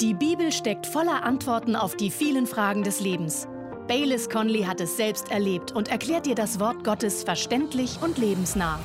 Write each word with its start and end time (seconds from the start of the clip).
Die 0.00 0.12
Bibel 0.12 0.52
steckt 0.52 0.86
voller 0.86 1.24
Antworten 1.24 1.74
auf 1.74 1.96
die 1.96 2.10
vielen 2.10 2.46
Fragen 2.46 2.82
des 2.82 3.00
Lebens. 3.00 3.48
Baylis 3.88 4.28
Conley 4.28 4.64
hat 4.64 4.78
es 4.82 4.98
selbst 4.98 5.30
erlebt 5.30 5.72
und 5.72 5.88
erklärt 5.88 6.26
dir 6.26 6.34
das 6.34 6.60
Wort 6.60 6.84
Gottes 6.84 7.24
verständlich 7.24 7.98
und 8.02 8.18
lebensnah. 8.18 8.78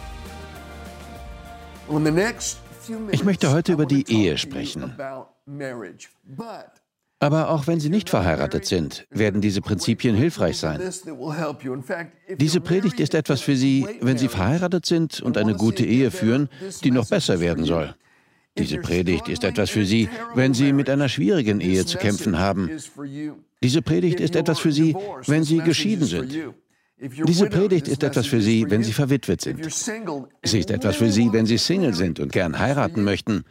Ich 3.12 3.26
möchte 3.26 3.52
heute 3.52 3.74
über 3.74 3.86
die 3.86 4.10
Ehe 4.10 4.38
sprechen. 4.38 4.96
Aber 7.20 7.50
auch 7.50 7.68
wenn 7.68 7.82
Sie 7.82 7.90
nicht 7.90 8.10
verheiratet 8.10 8.66
sind, 8.66 9.06
werden 9.10 9.42
diese 9.42 9.60
Prinzipien 9.60 10.16
hilfreich 10.16 10.58
sein. 10.58 10.80
Diese 12.38 12.62
Predigt 12.62 13.02
ist 13.02 13.14
etwas 13.16 13.42
für 13.42 13.58
Sie, 13.58 13.86
wenn 14.00 14.18
Sie 14.18 14.30
verheiratet 14.30 14.86
sind 14.86 15.22
und 15.22 15.38
eine 15.38 15.56
gute 15.56 15.86
Ehe 15.86 16.10
führen, 16.10 16.48
die 16.86 16.92
noch 16.92 17.10
besser 17.10 17.42
werden 17.42 17.66
soll. 17.66 17.96
Diese 18.58 18.78
Predigt 18.78 19.30
ist 19.30 19.44
etwas 19.44 19.70
für 19.70 19.86
Sie, 19.86 20.10
wenn 20.36 20.54
Sie 20.54 20.74
mit 20.74 20.90
einer 20.90 21.10
schwierigen 21.10 21.62
Ehe 21.62 21.86
zu 21.86 21.98
kämpfen 21.98 22.38
haben. 22.38 22.70
Diese 23.64 23.82
Predigt 23.82 24.20
ist 24.20 24.36
etwas 24.36 24.60
für 24.60 24.72
Sie, 24.72 24.96
wenn 25.28 25.44
Sie 25.44 25.60
geschieden 25.60 26.06
sind. 26.06 26.38
Diese 27.02 27.48
Predigt 27.48 27.88
ist 27.88 28.04
etwas 28.04 28.28
für 28.28 28.42
Sie, 28.42 28.70
wenn 28.70 28.84
Sie 28.84 28.94
verwitwet 28.94 29.42
sind. 29.42 29.66
Sie 30.44 30.60
ist 30.60 30.70
etwas 30.70 30.98
für 30.98 31.12
Sie, 31.12 31.34
wenn 31.34 31.48
Sie 31.48 31.58
Single 31.58 31.96
sind 31.96 32.20
und 32.20 32.32
gern 32.32 32.60
heiraten 32.60 33.04
möchten. 33.04 33.44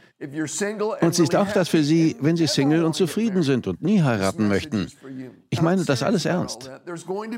Und 1.00 1.14
sie 1.14 1.24
ist 1.24 1.34
auch 1.34 1.50
das 1.50 1.68
für 1.68 1.82
Sie, 1.82 2.14
wenn 2.20 2.36
Sie 2.36 2.46
Single 2.46 2.84
und 2.84 2.94
zufrieden 2.94 3.42
sind 3.42 3.66
und 3.66 3.82
nie 3.82 4.02
heiraten 4.02 4.46
möchten. 4.46 4.86
Ich 5.48 5.62
meine 5.62 5.84
das 5.84 6.04
alles 6.04 6.26
ernst. 6.26 6.70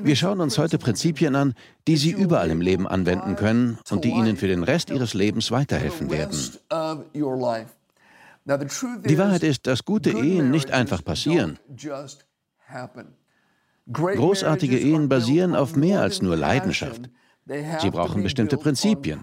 Wir 0.03 0.17
schauen 0.17 0.41
uns 0.41 0.59
heute 0.59 0.77
Prinzipien 0.77 1.35
an, 1.35 1.55
die 1.89 1.97
Sie 1.97 2.11
überall 2.11 2.51
im 2.51 2.61
Leben 2.61 2.87
anwenden 2.87 3.37
können 3.37 3.79
und 3.91 4.05
die 4.05 4.11
Ihnen 4.11 4.37
für 4.37 4.49
den 4.49 4.65
Rest 4.65 4.91
Ihres 4.91 5.15
Lebens 5.15 5.51
weiterhelfen 5.51 6.11
werden. 6.11 6.39
Die 8.45 9.19
Wahrheit 9.19 9.43
ist, 9.43 9.67
dass 9.67 9.85
gute 9.85 10.11
Ehen 10.11 10.51
nicht 10.51 10.71
einfach 10.71 11.05
passieren. 11.05 11.59
Großartige 13.91 14.79
Ehen 14.79 15.09
basieren 15.09 15.55
auf 15.55 15.77
mehr 15.77 16.01
als 16.01 16.23
nur 16.23 16.37
Leidenschaft. 16.37 17.11
Sie 17.81 17.91
brauchen 17.91 18.23
bestimmte 18.23 18.57
Prinzipien. 18.57 19.21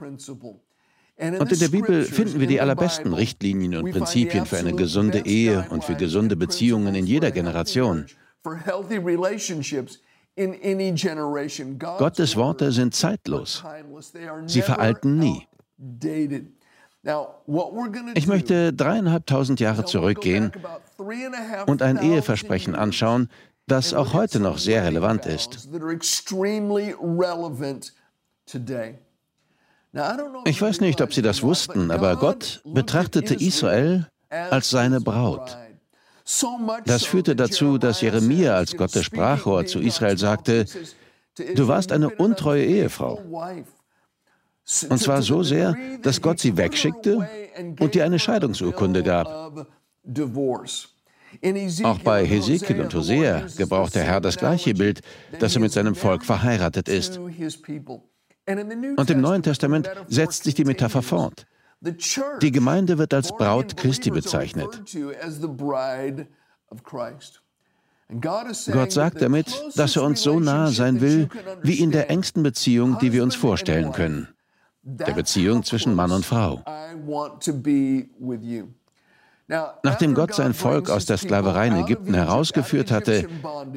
Und 1.19 1.51
in 1.51 1.59
der 1.59 1.67
Bibel 1.67 2.03
finden 2.03 2.39
wir 2.39 2.47
die 2.47 2.61
allerbesten 2.61 3.13
Richtlinien 3.13 3.75
und 3.75 3.91
Prinzipien 3.91 4.45
für 4.45 4.57
eine 4.57 4.73
gesunde 4.73 5.25
Ehe 5.25 5.65
und 5.69 5.83
für 5.83 5.95
gesunde 5.95 6.37
Beziehungen 6.37 6.95
in 6.95 7.05
jeder 7.05 7.31
Generation. 7.31 8.05
Gottes 11.97 12.35
Worte 12.37 12.71
sind 12.71 12.95
zeitlos. 12.95 13.63
Sie 14.45 14.61
veralten 14.61 15.19
nie. 15.19 15.45
Ich 18.15 18.27
möchte 18.27 18.73
dreieinhalbtausend 18.73 19.59
Jahre 19.59 19.85
zurückgehen 19.85 20.51
und 21.65 21.81
ein 21.81 21.97
Eheversprechen 21.97 22.75
anschauen, 22.75 23.29
das 23.67 23.93
auch 23.93 24.13
heute 24.13 24.39
noch 24.39 24.57
sehr 24.57 24.83
relevant 24.83 25.25
ist. 25.25 25.69
Ich 30.45 30.61
weiß 30.61 30.81
nicht, 30.81 31.01
ob 31.01 31.13
Sie 31.13 31.21
das 31.21 31.41
wussten, 31.41 31.91
aber 31.91 32.17
Gott 32.17 32.61
betrachtete 32.65 33.35
Israel 33.35 34.07
als 34.29 34.69
seine 34.69 34.99
Braut. 34.99 35.57
Das 36.85 37.05
führte 37.05 37.35
dazu, 37.35 37.77
dass 37.77 38.01
Jeremia 38.01 38.55
als 38.55 38.75
Gottes 38.75 39.05
Sprachrohr 39.05 39.65
zu 39.65 39.79
Israel 39.79 40.17
sagte, 40.17 40.65
du 41.55 41.67
warst 41.67 41.91
eine 41.91 42.09
untreue 42.09 42.65
Ehefrau. 42.65 43.19
Und 44.89 44.99
zwar 44.99 45.21
so 45.21 45.43
sehr, 45.43 45.75
dass 46.03 46.21
Gott 46.21 46.39
sie 46.39 46.55
wegschickte 46.55 47.27
und 47.79 47.95
dir 47.95 48.05
eine 48.05 48.19
Scheidungsurkunde 48.19 49.03
gab. 49.03 49.67
Auch 51.83 51.99
bei 51.99 52.25
Hesekiel 52.25 52.81
und 52.81 52.93
Hosea 52.93 53.47
gebraucht 53.57 53.95
der 53.95 54.03
Herr 54.03 54.21
das 54.21 54.37
gleiche 54.37 54.73
Bild, 54.73 55.01
dass 55.39 55.55
er 55.55 55.61
mit 55.61 55.71
seinem 55.71 55.95
Volk 55.95 56.23
verheiratet 56.25 56.87
ist. 56.87 57.17
Und 57.17 59.09
im 59.09 59.21
Neuen 59.21 59.43
Testament 59.43 59.89
setzt 60.07 60.43
sich 60.43 60.55
die 60.55 60.65
Metapher 60.65 61.01
fort. 61.01 61.45
Die 62.41 62.51
Gemeinde 62.51 62.97
wird 62.97 63.13
als 63.13 63.31
Braut 63.31 63.77
Christi 63.77 64.09
bezeichnet. 64.11 64.81
Gott 68.71 68.91
sagt 68.91 69.21
damit, 69.21 69.63
dass 69.75 69.95
er 69.95 70.03
uns 70.03 70.21
so 70.21 70.39
nahe 70.39 70.71
sein 70.71 70.99
will, 70.99 71.29
wie 71.61 71.79
in 71.79 71.91
der 71.91 72.09
engsten 72.09 72.41
Beziehung, 72.43 72.97
die 72.99 73.13
wir 73.13 73.23
uns 73.23 73.35
vorstellen 73.35 73.91
können. 73.91 74.27
Der 74.81 75.13
Beziehung 75.13 75.63
zwischen 75.63 75.93
Mann 75.93 76.11
und 76.11 76.25
Frau. 76.25 76.63
Nachdem 79.83 80.13
Gott 80.13 80.35
sein 80.35 80.53
Volk 80.53 80.89
aus 80.89 81.05
der 81.05 81.17
Sklaverei 81.17 81.67
in 81.67 81.77
Ägypten 81.77 82.13
herausgeführt 82.13 82.91
hatte, 82.91 83.27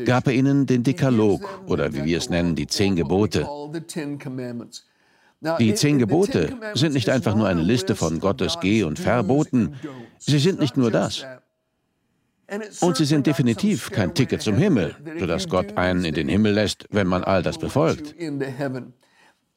gab 0.04 0.26
er 0.26 0.34
ihnen 0.34 0.66
den 0.66 0.82
Dekalog 0.82 1.42
oder 1.66 1.94
wie 1.94 2.04
wir 2.04 2.18
es 2.18 2.28
nennen, 2.28 2.54
die 2.54 2.66
zehn 2.66 2.94
Gebote. 2.94 3.48
Die 5.58 5.74
zehn 5.74 5.98
Gebote 5.98 6.56
sind 6.74 6.92
nicht 6.94 7.08
einfach 7.08 7.34
nur 7.34 7.48
eine 7.48 7.62
Liste 7.62 7.96
von 7.96 8.20
Gottes 8.20 8.58
Geh- 8.60 8.84
und 8.84 8.98
Verboten. 8.98 9.74
Sie 10.18 10.38
sind 10.38 10.60
nicht 10.60 10.76
nur 10.76 10.90
das. 10.90 11.24
Und 12.80 12.96
sie 12.96 13.06
sind 13.06 13.26
definitiv 13.26 13.90
kein 13.90 14.14
Ticket 14.14 14.42
zum 14.42 14.56
Himmel, 14.56 14.94
sodass 15.18 15.48
Gott 15.48 15.78
einen 15.78 16.04
in 16.04 16.14
den 16.14 16.28
Himmel 16.28 16.52
lässt, 16.52 16.86
wenn 16.90 17.06
man 17.06 17.24
all 17.24 17.42
das 17.42 17.56
befolgt. 17.58 18.14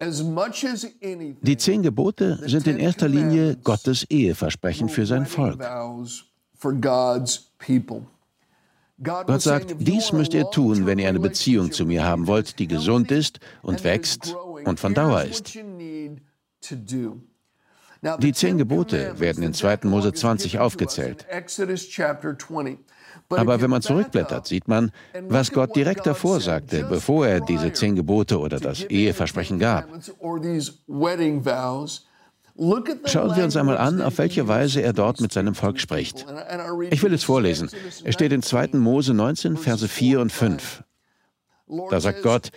Die 0.01 1.57
zehn 1.57 1.81
Gebote 1.81 2.39
sind 2.45 2.67
in 2.67 2.77
erster 2.77 3.07
Linie 3.07 3.55
Gottes 3.55 4.03
Eheversprechen 4.09 4.89
für 4.89 5.05
sein 5.05 5.25
Volk. 5.25 5.61
Gott 9.01 9.41
sagt, 9.41 9.75
dies 9.79 10.11
müsst 10.11 10.33
ihr 10.33 10.49
tun, 10.51 10.85
wenn 10.85 10.99
ihr 10.99 11.09
eine 11.09 11.19
Beziehung 11.19 11.71
zu 11.71 11.85
mir 11.85 12.03
haben 12.03 12.27
wollt, 12.27 12.59
die 12.59 12.67
gesund 12.67 13.11
ist 13.11 13.39
und 13.61 13.83
wächst 13.83 14.35
und 14.65 14.79
von 14.79 14.93
Dauer 14.93 15.23
ist. 15.23 15.57
Die 18.19 18.33
zehn 18.33 18.57
Gebote 18.57 19.19
werden 19.19 19.43
in 19.43 19.53
2. 19.53 19.79
Mose 19.83 20.13
20 20.13 20.59
aufgezählt. 20.59 21.25
Aber 23.29 23.61
wenn 23.61 23.69
man 23.69 23.81
zurückblättert, 23.81 24.47
sieht 24.47 24.67
man, 24.67 24.91
was 25.27 25.51
Gott 25.51 25.75
direkt 25.75 26.05
davor 26.05 26.39
sagte, 26.39 26.85
bevor 26.89 27.27
er 27.27 27.41
diese 27.41 27.73
zehn 27.73 27.95
Gebote 27.95 28.39
oder 28.39 28.59
das 28.59 28.83
Eheversprechen 28.83 29.59
gab. 29.59 29.87
Schauen 33.05 33.35
wir 33.35 33.43
uns 33.43 33.57
einmal 33.57 33.77
an, 33.77 34.01
auf 34.01 34.17
welche 34.17 34.47
Weise 34.47 34.81
er 34.81 34.93
dort 34.93 35.19
mit 35.19 35.33
seinem 35.33 35.55
Volk 35.55 35.79
spricht. 35.79 36.25
Ich 36.89 37.03
will 37.03 37.13
es 37.13 37.23
vorlesen. 37.23 37.69
Es 38.03 38.13
steht 38.13 38.31
in 38.31 38.41
2. 38.41 38.69
Mose 38.73 39.13
19, 39.13 39.57
Verse 39.57 39.87
4 39.87 40.21
und 40.21 40.31
5. 40.31 40.83
Da 41.89 41.99
sagt 41.99 42.21
Gott, 42.21 42.51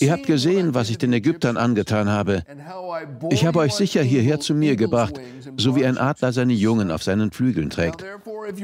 Ihr 0.00 0.12
habt 0.12 0.26
gesehen, 0.26 0.74
was 0.74 0.88
ich 0.88 0.98
den 0.98 1.12
Ägyptern 1.12 1.56
angetan 1.56 2.08
habe. 2.08 2.42
Ich 3.30 3.44
habe 3.44 3.58
euch 3.58 3.74
sicher 3.74 4.02
hierher 4.02 4.40
zu 4.40 4.54
mir 4.54 4.76
gebracht, 4.76 5.20
so 5.56 5.76
wie 5.76 5.84
ein 5.84 5.98
Adler 5.98 6.32
seine 6.32 6.54
Jungen 6.54 6.90
auf 6.90 7.02
seinen 7.02 7.30
Flügeln 7.30 7.68
trägt. 7.68 8.04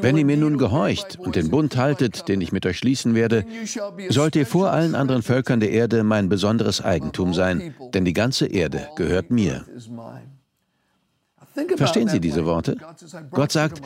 Wenn 0.00 0.16
ihr 0.16 0.24
mir 0.24 0.36
nun 0.36 0.56
gehorcht 0.56 1.18
und 1.18 1.36
den 1.36 1.50
Bund 1.50 1.76
haltet, 1.76 2.28
den 2.28 2.40
ich 2.40 2.52
mit 2.52 2.64
euch 2.64 2.78
schließen 2.78 3.14
werde, 3.14 3.44
sollt 4.08 4.36
ihr 4.36 4.46
vor 4.46 4.70
allen 4.70 4.94
anderen 4.94 5.22
Völkern 5.22 5.60
der 5.60 5.70
Erde 5.70 6.04
mein 6.04 6.28
besonderes 6.28 6.80
Eigentum 6.80 7.34
sein, 7.34 7.74
denn 7.92 8.04
die 8.04 8.14
ganze 8.14 8.46
Erde 8.46 8.88
gehört 8.96 9.30
mir. 9.30 9.64
Verstehen 11.76 12.08
Sie 12.08 12.20
diese 12.20 12.46
Worte? 12.46 12.78
Gott 13.30 13.52
sagt, 13.52 13.80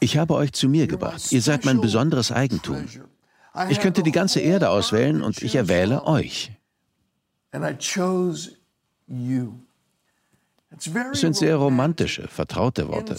ich 0.00 0.18
habe 0.18 0.34
euch 0.34 0.52
zu 0.52 0.68
mir 0.68 0.86
gebracht, 0.86 1.32
ihr 1.32 1.42
seid 1.42 1.64
mein 1.64 1.80
besonderes 1.80 2.30
Eigentum. 2.30 2.84
Ich 3.70 3.80
könnte 3.80 4.02
die 4.02 4.12
ganze 4.12 4.40
Erde 4.40 4.70
auswählen 4.70 5.22
und 5.22 5.42
ich 5.42 5.56
erwähle 5.56 6.04
euch. 6.06 6.52
Es 10.70 11.20
sind 11.20 11.36
sehr 11.36 11.56
romantische, 11.56 12.28
vertraute 12.28 12.88
Worte. 12.88 13.16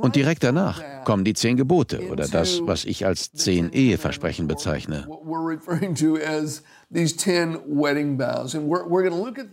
Und 0.00 0.14
direkt 0.14 0.44
danach 0.44 0.80
kommen 1.04 1.24
die 1.24 1.34
zehn 1.34 1.56
Gebote 1.56 2.08
oder 2.08 2.28
das, 2.28 2.60
was 2.62 2.84
ich 2.84 3.04
als 3.04 3.32
zehn 3.32 3.72
Eheversprechen 3.72 4.46
bezeichne. 4.46 5.08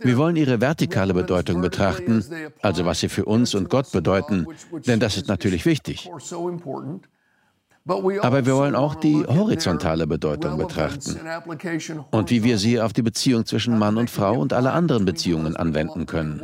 Wir 0.00 0.16
wollen 0.16 0.36
ihre 0.36 0.60
vertikale 0.60 1.14
Bedeutung 1.14 1.60
betrachten, 1.60 2.24
also 2.62 2.84
was 2.84 3.00
sie 3.00 3.08
für 3.08 3.24
uns 3.24 3.56
und 3.56 3.68
Gott 3.70 3.90
bedeuten, 3.90 4.46
denn 4.86 5.00
das 5.00 5.16
ist 5.16 5.26
natürlich 5.26 5.66
wichtig. 5.66 6.08
Aber 7.86 8.46
wir 8.46 8.56
wollen 8.56 8.74
auch 8.74 8.94
die 8.94 9.26
horizontale 9.26 10.06
Bedeutung 10.06 10.56
betrachten 10.56 11.20
und 12.10 12.30
wie 12.30 12.42
wir 12.42 12.56
sie 12.56 12.80
auf 12.80 12.94
die 12.94 13.02
Beziehung 13.02 13.44
zwischen 13.44 13.78
Mann 13.78 13.98
und 13.98 14.08
Frau 14.08 14.38
und 14.38 14.54
alle 14.54 14.72
anderen 14.72 15.04
Beziehungen 15.04 15.54
anwenden 15.54 16.06
können. 16.06 16.42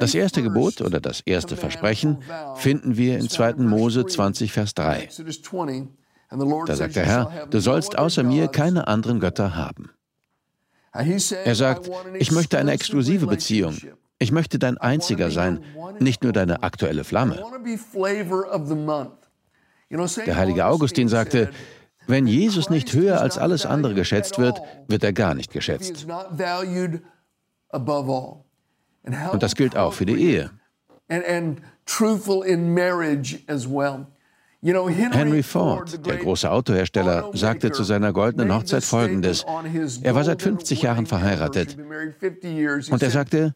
Das 0.00 0.14
erste 0.14 0.42
Gebot 0.42 0.82
oder 0.82 1.00
das 1.00 1.20
erste 1.20 1.56
Versprechen 1.56 2.18
finden 2.56 2.98
wir 2.98 3.18
in 3.18 3.30
2. 3.30 3.54
Mose 3.54 4.04
20, 4.04 4.52
Vers 4.52 4.74
3. 4.74 5.08
Da 6.66 6.76
sagt 6.76 6.96
der 6.96 7.06
Herr, 7.06 7.46
du 7.48 7.60
sollst 7.60 7.96
außer 7.96 8.22
mir 8.22 8.48
keine 8.48 8.86
anderen 8.86 9.18
Götter 9.18 9.56
haben. 9.56 9.90
Er 10.92 11.54
sagt, 11.54 11.90
ich 12.18 12.32
möchte 12.32 12.58
eine 12.58 12.72
exklusive 12.72 13.26
Beziehung. 13.26 13.78
Ich 14.18 14.32
möchte 14.32 14.58
dein 14.58 14.78
einziger 14.78 15.30
sein, 15.30 15.64
nicht 16.00 16.22
nur 16.24 16.32
deine 16.32 16.62
aktuelle 16.62 17.04
Flamme. 17.04 17.42
Der 20.26 20.36
heilige 20.36 20.66
Augustin 20.66 21.08
sagte, 21.08 21.50
wenn 22.06 22.26
Jesus 22.26 22.70
nicht 22.70 22.92
höher 22.94 23.20
als 23.20 23.38
alles 23.38 23.64
andere 23.66 23.94
geschätzt 23.94 24.38
wird, 24.38 24.60
wird 24.88 25.04
er 25.04 25.12
gar 25.12 25.34
nicht 25.34 25.52
geschätzt. 25.52 26.06
Und 29.32 29.42
das 29.42 29.54
gilt 29.54 29.76
auch 29.76 29.92
für 29.92 30.06
die 30.06 30.20
Ehe. 30.20 30.50
Henry 34.60 35.44
Ford, 35.44 36.04
der 36.04 36.16
große 36.16 36.50
Autohersteller, 36.50 37.30
sagte 37.32 37.70
zu 37.70 37.84
seiner 37.84 38.12
goldenen 38.12 38.52
Hochzeit 38.52 38.82
Folgendes. 38.82 39.46
Er 40.02 40.14
war 40.16 40.24
seit 40.24 40.42
50 40.42 40.82
Jahren 40.82 41.06
verheiratet. 41.06 41.76
Und 41.78 43.02
er 43.02 43.10
sagte, 43.10 43.54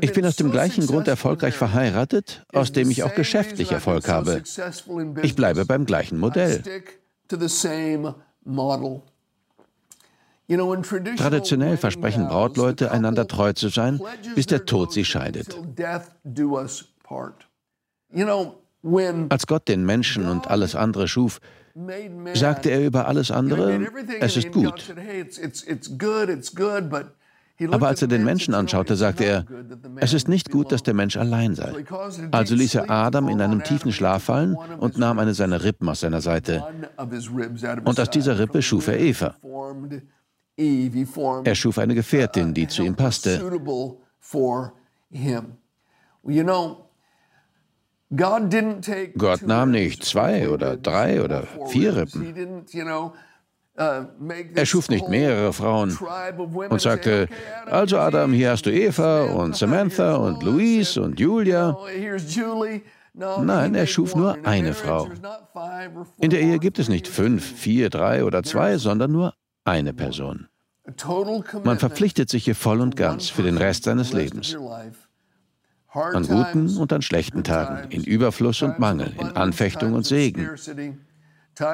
ich 0.00 0.12
bin 0.12 0.24
aus 0.24 0.36
dem 0.36 0.50
gleichen 0.50 0.86
Grund 0.86 1.06
erfolgreich 1.06 1.54
verheiratet, 1.54 2.46
aus 2.52 2.72
dem 2.72 2.90
ich 2.90 3.02
auch 3.02 3.14
geschäftlich 3.14 3.72
Erfolg 3.72 4.08
habe. 4.08 4.42
Ich 5.22 5.36
bleibe 5.36 5.66
beim 5.66 5.84
gleichen 5.84 6.18
Modell. 6.18 6.62
Traditionell 11.16 11.76
versprechen 11.76 12.28
Brautleute, 12.28 12.90
einander 12.90 13.26
treu 13.26 13.52
zu 13.52 13.68
sein, 13.68 14.00
bis 14.34 14.46
der 14.46 14.64
Tod 14.64 14.92
sie 14.92 15.04
scheidet. 15.04 15.58
Als 19.28 19.46
Gott 19.46 19.68
den 19.68 19.84
Menschen 19.84 20.28
und 20.28 20.48
alles 20.48 20.76
andere 20.76 21.08
schuf, 21.08 21.40
sagte 22.34 22.70
er 22.70 22.86
über 22.86 23.06
alles 23.08 23.30
andere, 23.30 23.86
es 24.20 24.36
ist 24.36 24.52
gut. 24.52 24.94
Aber 27.70 27.88
als 27.88 28.02
er 28.02 28.08
den 28.08 28.24
Menschen 28.24 28.54
anschaute, 28.54 28.96
sagte 28.96 29.24
er, 29.24 29.44
es 29.96 30.12
ist 30.12 30.28
nicht 30.28 30.50
gut, 30.50 30.72
dass 30.72 30.82
der 30.82 30.94
Mensch 30.94 31.16
allein 31.16 31.54
sei. 31.54 31.84
Also 32.30 32.54
ließ 32.54 32.74
er 32.76 32.90
Adam 32.90 33.28
in 33.28 33.40
einem 33.40 33.64
tiefen 33.64 33.92
Schlaf 33.92 34.24
fallen 34.24 34.56
und 34.78 34.98
nahm 34.98 35.18
eine 35.18 35.34
seiner 35.34 35.64
Rippen 35.64 35.88
aus 35.88 36.00
seiner 36.00 36.20
Seite. 36.20 36.64
Und 37.84 37.98
aus 37.98 38.10
dieser 38.10 38.38
Rippe 38.38 38.60
schuf 38.62 38.88
er 38.88 39.00
Eva. 39.00 39.36
Er 40.58 41.54
schuf 41.54 41.78
eine 41.78 41.94
Gefährtin, 41.94 42.54
die 42.54 42.68
zu 42.68 42.82
ihm 42.82 42.94
passte. 42.94 43.40
Gott 48.14 49.42
nahm 49.42 49.70
nicht 49.72 50.04
zwei 50.04 50.48
oder 50.48 50.76
drei 50.76 51.22
oder 51.22 51.44
vier 51.68 51.96
Rippen. 51.96 52.64
Uh, 53.78 54.00
er 54.54 54.64
schuf 54.64 54.88
nicht 54.88 55.06
mehrere 55.10 55.52
Frauen 55.52 55.98
und 56.70 56.80
sagte, 56.80 57.28
also 57.66 57.98
Adam, 57.98 58.32
hier 58.32 58.52
hast 58.52 58.64
du 58.64 58.72
Eva 58.72 59.24
und 59.24 59.54
Samantha 59.54 60.14
und 60.14 60.42
Louise 60.42 61.02
und 61.02 61.20
Julia. 61.20 61.76
Nein, 63.12 63.74
er 63.74 63.86
schuf 63.86 64.14
nur 64.14 64.38
eine 64.44 64.72
Frau. 64.72 65.10
In 66.18 66.30
der 66.30 66.40
Ehe 66.40 66.58
gibt 66.58 66.78
es 66.78 66.88
nicht 66.88 67.06
fünf, 67.06 67.44
vier, 67.44 67.90
drei 67.90 68.24
oder 68.24 68.42
zwei, 68.42 68.78
sondern 68.78 69.12
nur 69.12 69.34
eine 69.64 69.92
Person. 69.92 70.48
Man 71.64 71.78
verpflichtet 71.78 72.30
sich 72.30 72.44
hier 72.44 72.54
voll 72.54 72.80
und 72.80 72.96
ganz 72.96 73.28
für 73.28 73.42
den 73.42 73.58
Rest 73.58 73.84
seines 73.84 74.14
Lebens. 74.14 74.56
An 75.88 76.26
guten 76.26 76.76
und 76.76 76.92
an 76.92 77.02
schlechten 77.02 77.42
Tagen, 77.42 77.90
in 77.90 78.04
Überfluss 78.04 78.62
und 78.62 78.78
Mangel, 78.78 79.12
in 79.18 79.28
Anfechtung 79.28 79.94
und 79.94 80.04
Segen. 80.04 80.50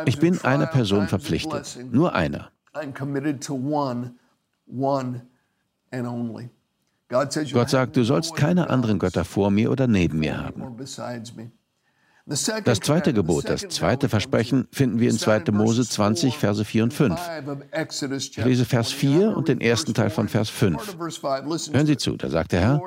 Ich 0.07 0.19
bin 0.19 0.41
einer 0.45 0.67
Person 0.67 1.09
verpflichtet, 1.09 1.79
nur 1.91 2.15
einer. 2.15 2.51
Gott 7.09 7.71
sagt, 7.71 7.97
du 7.97 8.05
sollst 8.05 8.37
keine 8.37 8.71
anderen 8.71 8.99
Götter 8.99 9.25
vor 9.25 9.51
mir 9.51 9.71
oder 9.71 9.87
neben 9.87 10.21
mir 10.21 10.39
haben. 10.39 10.77
Das 12.27 12.81
zweite 12.81 13.13
Gebot, 13.13 13.49
das 13.49 13.69
zweite 13.69 14.09
Versprechen, 14.09 14.69
finden 14.71 15.01
wir 15.01 15.11
in 15.11 15.19
2. 15.19 15.45
Mose 15.51 15.85
20, 15.85 16.39
Verse 16.39 16.65
4 16.65 16.85
und 16.85 16.95
5. 16.95 17.21
Ich 18.17 18.37
lese 18.37 18.65
Vers 18.65 18.93
4 18.93 19.37
und 19.37 19.49
den 19.49 19.61
ersten 19.61 19.93
Teil 19.93 20.11
von 20.11 20.29
Vers 20.29 20.49
5. 20.49 20.97
Hören 21.73 21.87
Sie 21.87 21.97
zu, 21.97 22.17
da 22.17 22.31
sagt 22.31 22.53
der 22.53 22.61
Herr, 22.61 22.81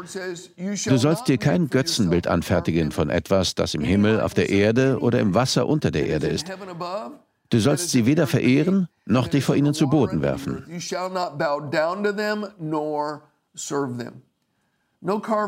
du 0.55 0.97
sollst 0.97 1.27
dir 1.27 1.37
kein 1.37 1.69
Götzenbild 1.69 2.27
anfertigen 2.27 2.91
von 2.91 3.09
etwas, 3.09 3.55
das 3.55 3.73
im 3.73 3.81
Himmel, 3.81 4.21
auf 4.21 4.33
der 4.33 4.49
Erde 4.49 4.99
oder 4.99 5.19
im 5.19 5.33
Wasser 5.33 5.67
unter 5.67 5.91
der 5.91 6.07
Erde 6.07 6.27
ist. 6.27 6.47
Du 7.49 7.59
sollst 7.59 7.91
sie 7.91 8.05
weder 8.05 8.27
verehren, 8.27 8.87
noch 9.05 9.27
dich 9.27 9.43
vor 9.43 9.55
ihnen 9.55 9.73
zu 9.73 9.89
Boden 9.89 10.21
werfen. 10.21 10.65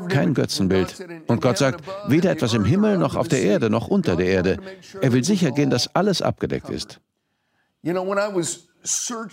Kein 0.10 0.34
Götzenbild. 0.34 0.96
Und 1.28 1.42
Gott 1.42 1.58
sagt, 1.58 1.84
weder 2.08 2.32
etwas 2.32 2.54
im 2.54 2.66
Himmel 2.66 2.98
noch 2.98 3.16
auf 3.16 3.28
der 3.28 3.42
Erde 3.42 3.70
noch 3.70 3.88
unter 3.88 4.16
der 4.16 4.28
Erde. 4.28 4.58
Er 5.02 5.14
will 5.14 5.24
sicher 5.24 5.52
gehen, 5.52 5.70
dass 5.70 5.96
alles 5.96 6.22
abgedeckt 6.22 6.70
ist. 6.70 7.00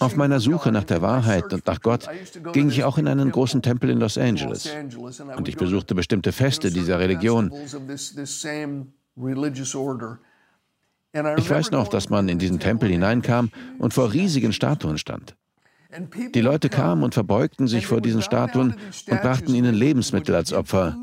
Auf 0.01 0.17
meiner 0.17 0.41
Suche 0.41 0.73
nach 0.73 0.85
der 0.85 1.03
Wahrheit 1.03 1.53
und 1.53 1.67
nach 1.67 1.81
Gott 1.81 2.09
ging 2.53 2.69
ich 2.69 2.85
auch 2.85 2.99
in 2.99 3.07
einen 3.09 3.31
großen 3.31 3.63
Tempel 3.63 3.91
in 3.91 4.01
Los 4.01 4.19
Angeles. 4.19 4.69
Und 5.37 5.49
ich 5.49 5.57
besuchte 5.57 5.95
bestimmte 5.95 6.33
Feste 6.33 6.71
dieser 6.71 6.99
Religion. 6.99 7.53
Ich 11.37 11.51
weiß 11.51 11.71
noch, 11.71 11.89
dass 11.89 12.11
man 12.11 12.29
in 12.29 12.39
diesen 12.39 12.59
Tempel 12.59 12.89
hineinkam 12.89 13.51
und 13.79 13.95
vor 13.95 14.13
riesigen 14.13 14.53
Statuen 14.53 14.99
stand. 14.99 15.37
Die 16.35 16.41
Leute 16.41 16.69
kamen 16.69 17.03
und 17.03 17.15
verbeugten 17.15 17.69
sich 17.69 17.87
vor 17.87 18.01
diesen 18.01 18.23
Statuen 18.23 18.75
und 19.11 19.21
brachten 19.21 19.55
ihnen 19.55 19.75
Lebensmittel 19.75 20.35
als 20.35 20.53
Opfer. 20.53 20.97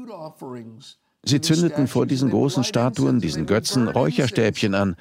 Sie 1.23 1.39
zündeten 1.39 1.87
vor 1.87 2.05
diesen 2.05 2.29
großen 2.31 2.63
Statuen, 2.63 3.19
diesen 3.19 3.45
Götzen, 3.45 3.87
Räucherstäbchen 3.87 4.73
an 4.73 4.95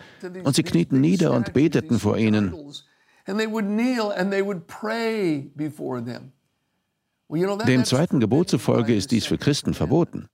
und 0.45 0.55
sie 0.55 0.63
knieten 0.63 1.01
nieder 1.01 1.33
und 1.33 1.53
beteten 1.55 1.99
vor 1.99 2.19
ihnen. 2.19 2.55
Dem 7.67 7.85
zweiten 7.85 8.21
Gebot 8.21 8.51
zufolge 8.51 8.95
ist 8.95 9.11
dies 9.11 9.27
für 9.27 9.39
Christen 9.39 9.75
verboten. 9.75 10.29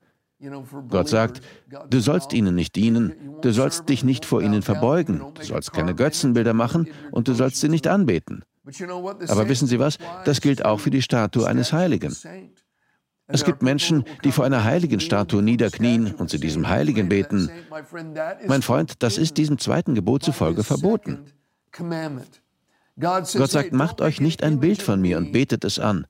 Gott 0.89 1.09
sagt, 1.09 1.41
du 1.89 2.01
sollst 2.01 2.33
ihnen 2.33 2.55
nicht 2.55 2.77
dienen, 2.77 3.15
du 3.41 3.53
sollst 3.53 3.89
dich 3.89 4.05
nicht 4.05 4.25
vor 4.25 4.43
ihnen 4.43 4.63
verbeugen, 4.63 5.23
du 5.35 5.43
sollst 5.43 5.73
keine 5.73 5.95
Götzenbilder 5.95 6.53
machen 6.53 6.89
und 7.11 7.29
du 7.29 7.35
sollst 7.35 7.61
sie 7.61 7.69
nicht 7.69 7.87
anbeten. 7.87 8.45
Aber 9.29 9.49
wissen 9.49 9.69
Sie 9.69 9.79
was? 9.79 9.99
Das 10.25 10.41
gilt 10.41 10.65
auch 10.65 10.81
für 10.81 10.91
die 10.91 11.03
Statue 11.03 11.47
eines 11.47 11.73
Heiligen. 11.73 12.15
Es 13.29 13.45
gibt 13.45 13.63
Menschen, 13.63 14.05
die 14.25 14.31
vor 14.31 14.45
einer 14.45 14.65
heiligen 14.65 15.01
Statue 15.01 15.43
niederknien 15.43 16.15
und 16.15 16.31
zu 16.31 16.39
diesem 16.39 16.69
Heiligen 16.69 17.09
beten. 17.09 17.51
Mein 18.47 18.63
Freund, 18.63 19.03
das 19.03 19.19
ist 19.19 19.37
diesem 19.37 19.59
zweiten 19.59 19.95
Gebot 19.95 20.23
zufolge 20.23 20.63
verboten. 20.63 21.27
Gott 22.99 23.27
sagt, 23.27 23.73
macht 23.73 24.01
euch 24.01 24.21
nicht 24.21 24.43
ein 24.43 24.59
Bild 24.59 24.81
von 24.81 25.01
mir 25.01 25.19
und 25.19 25.33
betet 25.33 25.65
es 25.65 25.79
an. 25.79 26.07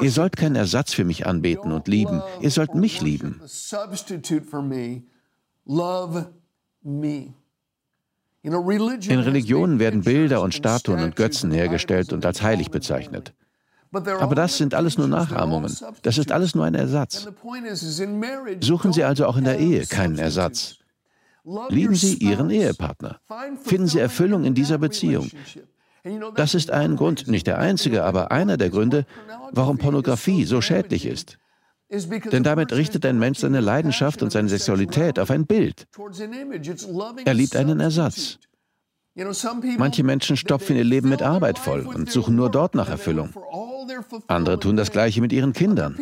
Ihr 0.00 0.10
sollt 0.10 0.36
keinen 0.36 0.56
Ersatz 0.56 0.94
für 0.94 1.04
mich 1.04 1.26
anbeten 1.26 1.72
und 1.72 1.88
lieben. 1.88 2.22
Ihr 2.40 2.50
sollt 2.50 2.74
mich 2.74 3.02
lieben. 3.02 3.40
In 8.46 9.18
Religionen 9.18 9.80
werden 9.80 10.02
Bilder 10.02 10.40
und 10.40 10.54
Statuen 10.54 11.02
und 11.02 11.16
Götzen 11.16 11.50
hergestellt 11.50 12.12
und 12.12 12.24
als 12.24 12.42
heilig 12.42 12.70
bezeichnet. 12.70 13.34
Aber 13.92 14.34
das 14.34 14.56
sind 14.56 14.74
alles 14.74 14.98
nur 14.98 15.08
Nachahmungen. 15.08 15.74
Das 16.02 16.18
ist 16.18 16.30
alles 16.30 16.54
nur 16.54 16.64
ein 16.64 16.74
Ersatz. 16.74 17.28
Suchen 18.60 18.92
Sie 18.92 19.04
also 19.04 19.26
auch 19.26 19.36
in 19.36 19.44
der 19.44 19.58
Ehe 19.58 19.86
keinen 19.86 20.18
Ersatz. 20.18 20.76
Lieben 21.68 21.94
Sie 21.94 22.14
Ihren 22.14 22.50
Ehepartner. 22.50 23.20
Finden 23.62 23.88
Sie 23.88 23.98
Erfüllung 23.98 24.44
in 24.44 24.54
dieser 24.54 24.78
Beziehung. 24.78 25.28
Das 26.36 26.54
ist 26.54 26.70
ein 26.70 26.94
Grund, 26.94 27.26
nicht 27.26 27.48
der 27.48 27.58
einzige, 27.58 28.04
aber 28.04 28.30
einer 28.30 28.56
der 28.56 28.70
Gründe, 28.70 29.06
warum 29.50 29.78
Pornografie 29.78 30.44
so 30.44 30.60
schädlich 30.60 31.04
ist. 31.04 31.38
Denn 31.88 32.42
damit 32.42 32.72
richtet 32.72 33.06
ein 33.06 33.18
Mensch 33.18 33.38
seine 33.38 33.60
Leidenschaft 33.60 34.22
und 34.22 34.32
seine 34.32 34.48
Sexualität 34.48 35.18
auf 35.18 35.30
ein 35.30 35.46
Bild. 35.46 35.86
Er 37.24 37.34
liebt 37.34 37.56
einen 37.56 37.80
Ersatz. 37.80 38.38
Manche 39.78 40.02
Menschen 40.02 40.36
stopfen 40.36 40.76
ihr 40.76 40.84
Leben 40.84 41.08
mit 41.08 41.22
Arbeit 41.22 41.58
voll 41.58 41.86
und 41.86 42.10
suchen 42.10 42.36
nur 42.36 42.50
dort 42.50 42.74
nach 42.74 42.88
Erfüllung. 42.88 43.30
Andere 44.26 44.58
tun 44.58 44.76
das 44.76 44.90
Gleiche 44.90 45.20
mit 45.20 45.32
ihren 45.32 45.52
Kindern. 45.52 45.96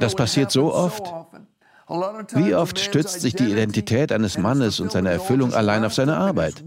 Das 0.00 0.14
passiert 0.14 0.50
so 0.50 0.72
oft. 0.72 1.12
Wie 2.34 2.54
oft 2.54 2.78
stützt 2.78 3.20
sich 3.20 3.34
die 3.34 3.50
Identität 3.50 4.10
eines 4.12 4.38
Mannes 4.38 4.80
und 4.80 4.90
seine 4.90 5.10
Erfüllung 5.10 5.52
allein 5.52 5.84
auf 5.84 5.92
seine 5.94 6.16
Arbeit? 6.16 6.64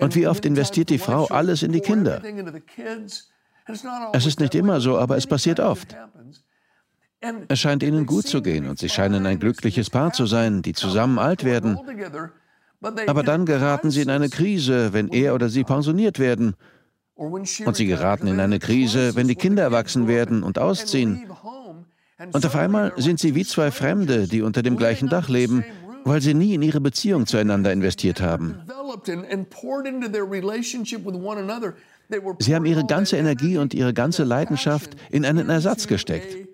Und 0.00 0.14
wie 0.14 0.28
oft 0.28 0.46
investiert 0.46 0.88
die 0.88 0.98
Frau 0.98 1.26
alles 1.26 1.62
in 1.62 1.72
die 1.72 1.80
Kinder? 1.80 2.22
Es 4.12 4.26
ist 4.26 4.40
nicht 4.40 4.54
immer 4.54 4.80
so, 4.80 4.98
aber 4.98 5.16
es 5.16 5.26
passiert 5.26 5.60
oft. 5.60 5.96
Es 7.48 7.58
scheint 7.58 7.82
ihnen 7.82 8.06
gut 8.06 8.26
zu 8.26 8.42
gehen 8.42 8.68
und 8.68 8.78
sie 8.78 8.88
scheinen 8.88 9.26
ein 9.26 9.40
glückliches 9.40 9.90
Paar 9.90 10.12
zu 10.12 10.26
sein, 10.26 10.62
die 10.62 10.74
zusammen 10.74 11.18
alt 11.18 11.44
werden. 11.44 11.78
Aber 13.06 13.22
dann 13.22 13.46
geraten 13.46 13.90
sie 13.90 14.02
in 14.02 14.10
eine 14.10 14.28
Krise, 14.28 14.92
wenn 14.92 15.08
er 15.08 15.34
oder 15.34 15.48
sie 15.48 15.64
pensioniert 15.64 16.18
werden. 16.18 16.54
Und 17.14 17.46
sie 17.46 17.86
geraten 17.86 18.26
in 18.26 18.40
eine 18.40 18.58
Krise, 18.58 19.16
wenn 19.16 19.26
die 19.26 19.34
Kinder 19.34 19.62
erwachsen 19.62 20.06
werden 20.06 20.42
und 20.42 20.58
ausziehen. 20.58 21.24
Und 22.32 22.46
auf 22.46 22.54
einmal 22.54 22.92
sind 22.96 23.18
sie 23.18 23.34
wie 23.34 23.44
zwei 23.44 23.70
Fremde, 23.70 24.28
die 24.28 24.42
unter 24.42 24.62
dem 24.62 24.76
gleichen 24.76 25.08
Dach 25.08 25.28
leben, 25.28 25.64
weil 26.06 26.20
sie 26.20 26.34
nie 26.34 26.54
in 26.54 26.62
ihre 26.62 26.80
Beziehung 26.80 27.26
zueinander 27.26 27.72
investiert 27.72 28.20
haben. 28.20 28.62
Sie 32.38 32.54
haben 32.54 32.64
ihre 32.64 32.86
ganze 32.86 33.16
Energie 33.16 33.58
und 33.58 33.74
ihre 33.74 33.92
ganze 33.92 34.22
Leidenschaft 34.22 34.96
in 35.10 35.24
einen 35.24 35.48
Ersatz 35.48 35.88
gesteckt. 35.88 36.48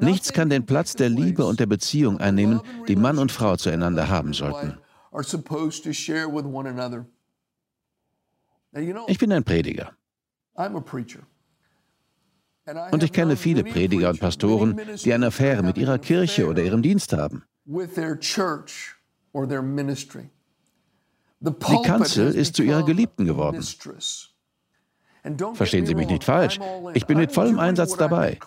Nichts 0.00 0.32
kann 0.34 0.50
den 0.50 0.66
Platz 0.66 0.94
der 0.94 1.08
Liebe 1.08 1.46
und 1.46 1.58
der 1.60 1.66
Beziehung 1.66 2.20
einnehmen, 2.20 2.60
die 2.86 2.96
Mann 2.96 3.18
und 3.18 3.32
Frau 3.32 3.56
zueinander 3.56 4.10
haben 4.10 4.34
sollten. 4.34 4.76
Ich 9.06 9.18
bin 9.18 9.32
ein 9.32 9.44
Prediger. 9.44 9.92
Und 12.92 13.02
ich 13.02 13.12
kenne 13.12 13.36
viele 13.36 13.64
Prediger 13.64 14.10
und 14.10 14.20
Pastoren, 14.20 14.78
die 15.02 15.14
eine 15.14 15.28
Affäre 15.28 15.62
mit 15.62 15.78
ihrer 15.78 15.98
Kirche 15.98 16.46
oder 16.46 16.62
ihrem 16.62 16.82
Dienst 16.82 17.14
haben. 17.14 17.44
Die 21.40 21.82
Kanzel 21.82 22.34
ist 22.34 22.56
zu 22.56 22.62
ihrer 22.62 22.84
Geliebten 22.84 23.24
geworden. 23.24 23.62
Verstehen 25.54 25.86
Sie 25.86 25.94
mich 25.94 26.08
nicht 26.08 26.24
falsch, 26.24 26.58
ich 26.94 27.06
bin 27.06 27.18
mit 27.18 27.32
vollem 27.32 27.58
Einsatz 27.58 27.96
dabei. 27.96 28.38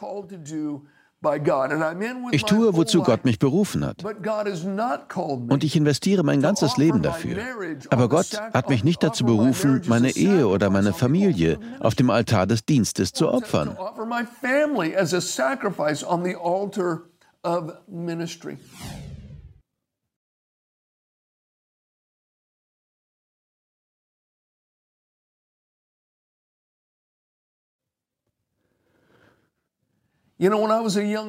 Ich 2.32 2.44
tue, 2.44 2.76
wozu 2.76 3.02
Gott 3.02 3.24
mich 3.24 3.40
berufen 3.40 3.86
hat. 3.86 4.04
Und 4.04 5.64
ich 5.64 5.76
investiere 5.78 6.24
mein 6.24 6.42
ganzes 6.42 6.76
Leben 6.76 7.02
dafür. 7.02 7.38
Aber 7.90 8.10
Gott 8.10 8.38
hat 8.54 8.70
mich 8.70 8.84
nicht 8.84 9.02
dazu 9.04 9.24
berufen, 9.24 9.82
meine 9.88 10.12
Ehe 10.12 10.48
oder 10.48 10.70
meine 10.70 10.92
Familie 10.92 11.60
auf 11.80 11.96
dem 11.96 12.10
Altar 12.10 12.46
des 12.46 12.66
Dienstes 12.66 13.14
zu 13.14 13.30
opfern. 13.30 13.78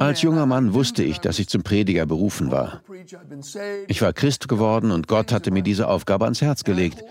Als 0.01 0.23
junger 0.23 0.47
Mann 0.47 0.75
wusste 0.75 1.03
ich, 1.03 1.21
dass 1.21 1.39
ich 1.39 1.49
zum 1.49 1.63
Prediger 1.63 2.07
berufen 2.07 2.51
war. 2.51 2.83
Ich 3.87 4.03
war 4.03 4.13
Christ 4.13 4.49
geworden 4.49 4.91
und 4.91 5.09
Gott 5.09 5.33
hatte 5.33 5.51
mir 5.51 5.63
diese 5.63 5.89
Aufgabe 5.89 6.25
ans 6.25 6.41
Herz 6.41 6.65
gelegt. 6.65 7.03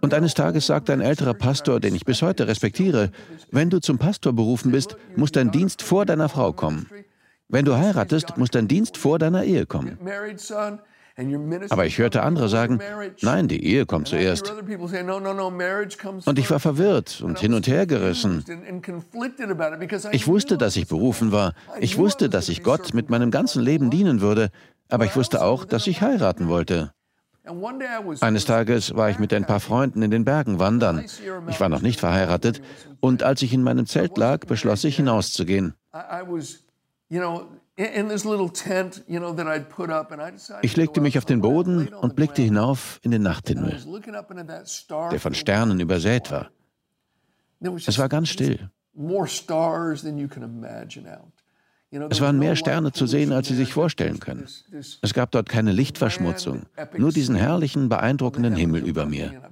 Und 0.00 0.14
eines 0.14 0.34
Tages 0.34 0.66
sagte 0.66 0.92
ein 0.92 1.00
älterer 1.00 1.34
Pastor, 1.34 1.80
den 1.80 1.94
ich 1.94 2.04
bis 2.04 2.22
heute 2.22 2.48
respektiere, 2.48 3.10
wenn 3.50 3.70
du 3.70 3.80
zum 3.80 3.98
Pastor 3.98 4.32
berufen 4.32 4.72
bist, 4.72 4.96
muss 5.16 5.32
dein 5.32 5.50
Dienst 5.50 5.82
vor 5.82 6.06
deiner 6.06 6.28
Frau 6.28 6.52
kommen. 6.52 6.88
Wenn 7.48 7.64
du 7.64 7.76
heiratest, 7.76 8.36
muss 8.36 8.50
dein 8.50 8.66
Dienst 8.68 8.96
vor 8.96 9.18
deiner 9.18 9.44
Ehe 9.44 9.66
kommen. 9.66 9.98
Aber 11.70 11.86
ich 11.86 11.98
hörte 11.98 12.22
andere 12.22 12.48
sagen, 12.48 12.78
nein, 13.22 13.48
die 13.48 13.64
Ehe 13.64 13.86
kommt 13.86 14.08
zuerst. 14.08 14.52
Und 16.26 16.38
ich 16.38 16.50
war 16.50 16.60
verwirrt 16.60 17.22
und 17.22 17.38
hin 17.38 17.54
und 17.54 17.66
her 17.66 17.86
gerissen. 17.86 18.44
Ich 20.12 20.26
wusste, 20.26 20.58
dass 20.58 20.76
ich 20.76 20.88
berufen 20.88 21.32
war. 21.32 21.54
Ich 21.80 21.96
wusste, 21.96 22.28
dass 22.28 22.50
ich 22.50 22.62
Gott 22.62 22.92
mit 22.92 23.08
meinem 23.08 23.30
ganzen 23.30 23.62
Leben 23.62 23.90
dienen 23.90 24.20
würde. 24.20 24.50
Aber 24.88 25.06
ich 25.06 25.16
wusste 25.16 25.42
auch, 25.42 25.64
dass 25.64 25.86
ich 25.86 26.02
heiraten 26.02 26.48
wollte. 26.48 26.92
Eines 28.20 28.44
Tages 28.44 28.94
war 28.94 29.08
ich 29.08 29.18
mit 29.18 29.32
ein 29.32 29.46
paar 29.46 29.60
Freunden 29.60 30.02
in 30.02 30.10
den 30.10 30.24
Bergen 30.24 30.58
wandern. 30.58 31.04
Ich 31.48 31.60
war 31.60 31.68
noch 31.68 31.80
nicht 31.80 32.00
verheiratet. 32.00 32.60
Und 33.00 33.22
als 33.22 33.40
ich 33.42 33.52
in 33.52 33.62
meinem 33.62 33.86
Zelt 33.86 34.18
lag, 34.18 34.40
beschloss 34.40 34.84
ich 34.84 34.96
hinauszugehen. 34.96 35.74
Ich 40.62 40.76
legte 40.76 41.00
mich 41.02 41.18
auf 41.18 41.24
den 41.26 41.40
Boden 41.42 41.88
und 41.88 42.16
blickte 42.16 42.40
hinauf 42.42 42.98
in 43.02 43.10
den 43.10 43.22
Nachthimmel, 43.22 43.76
der 45.10 45.20
von 45.20 45.34
Sternen 45.34 45.80
übersät 45.80 46.30
war. 46.30 46.50
Es 47.86 47.98
war 47.98 48.08
ganz 48.08 48.28
still. 48.30 48.70
Es 52.10 52.20
waren 52.20 52.38
mehr 52.38 52.56
Sterne 52.56 52.92
zu 52.92 53.06
sehen, 53.06 53.32
als 53.32 53.48
Sie 53.48 53.54
sich 53.54 53.72
vorstellen 53.72 54.20
können. 54.20 54.46
Es 55.02 55.14
gab 55.14 55.30
dort 55.30 55.48
keine 55.48 55.72
Lichtverschmutzung, 55.72 56.66
nur 56.96 57.12
diesen 57.12 57.36
herrlichen, 57.36 57.88
beeindruckenden 57.88 58.56
Himmel 58.56 58.84
über 58.86 59.06
mir. 59.06 59.42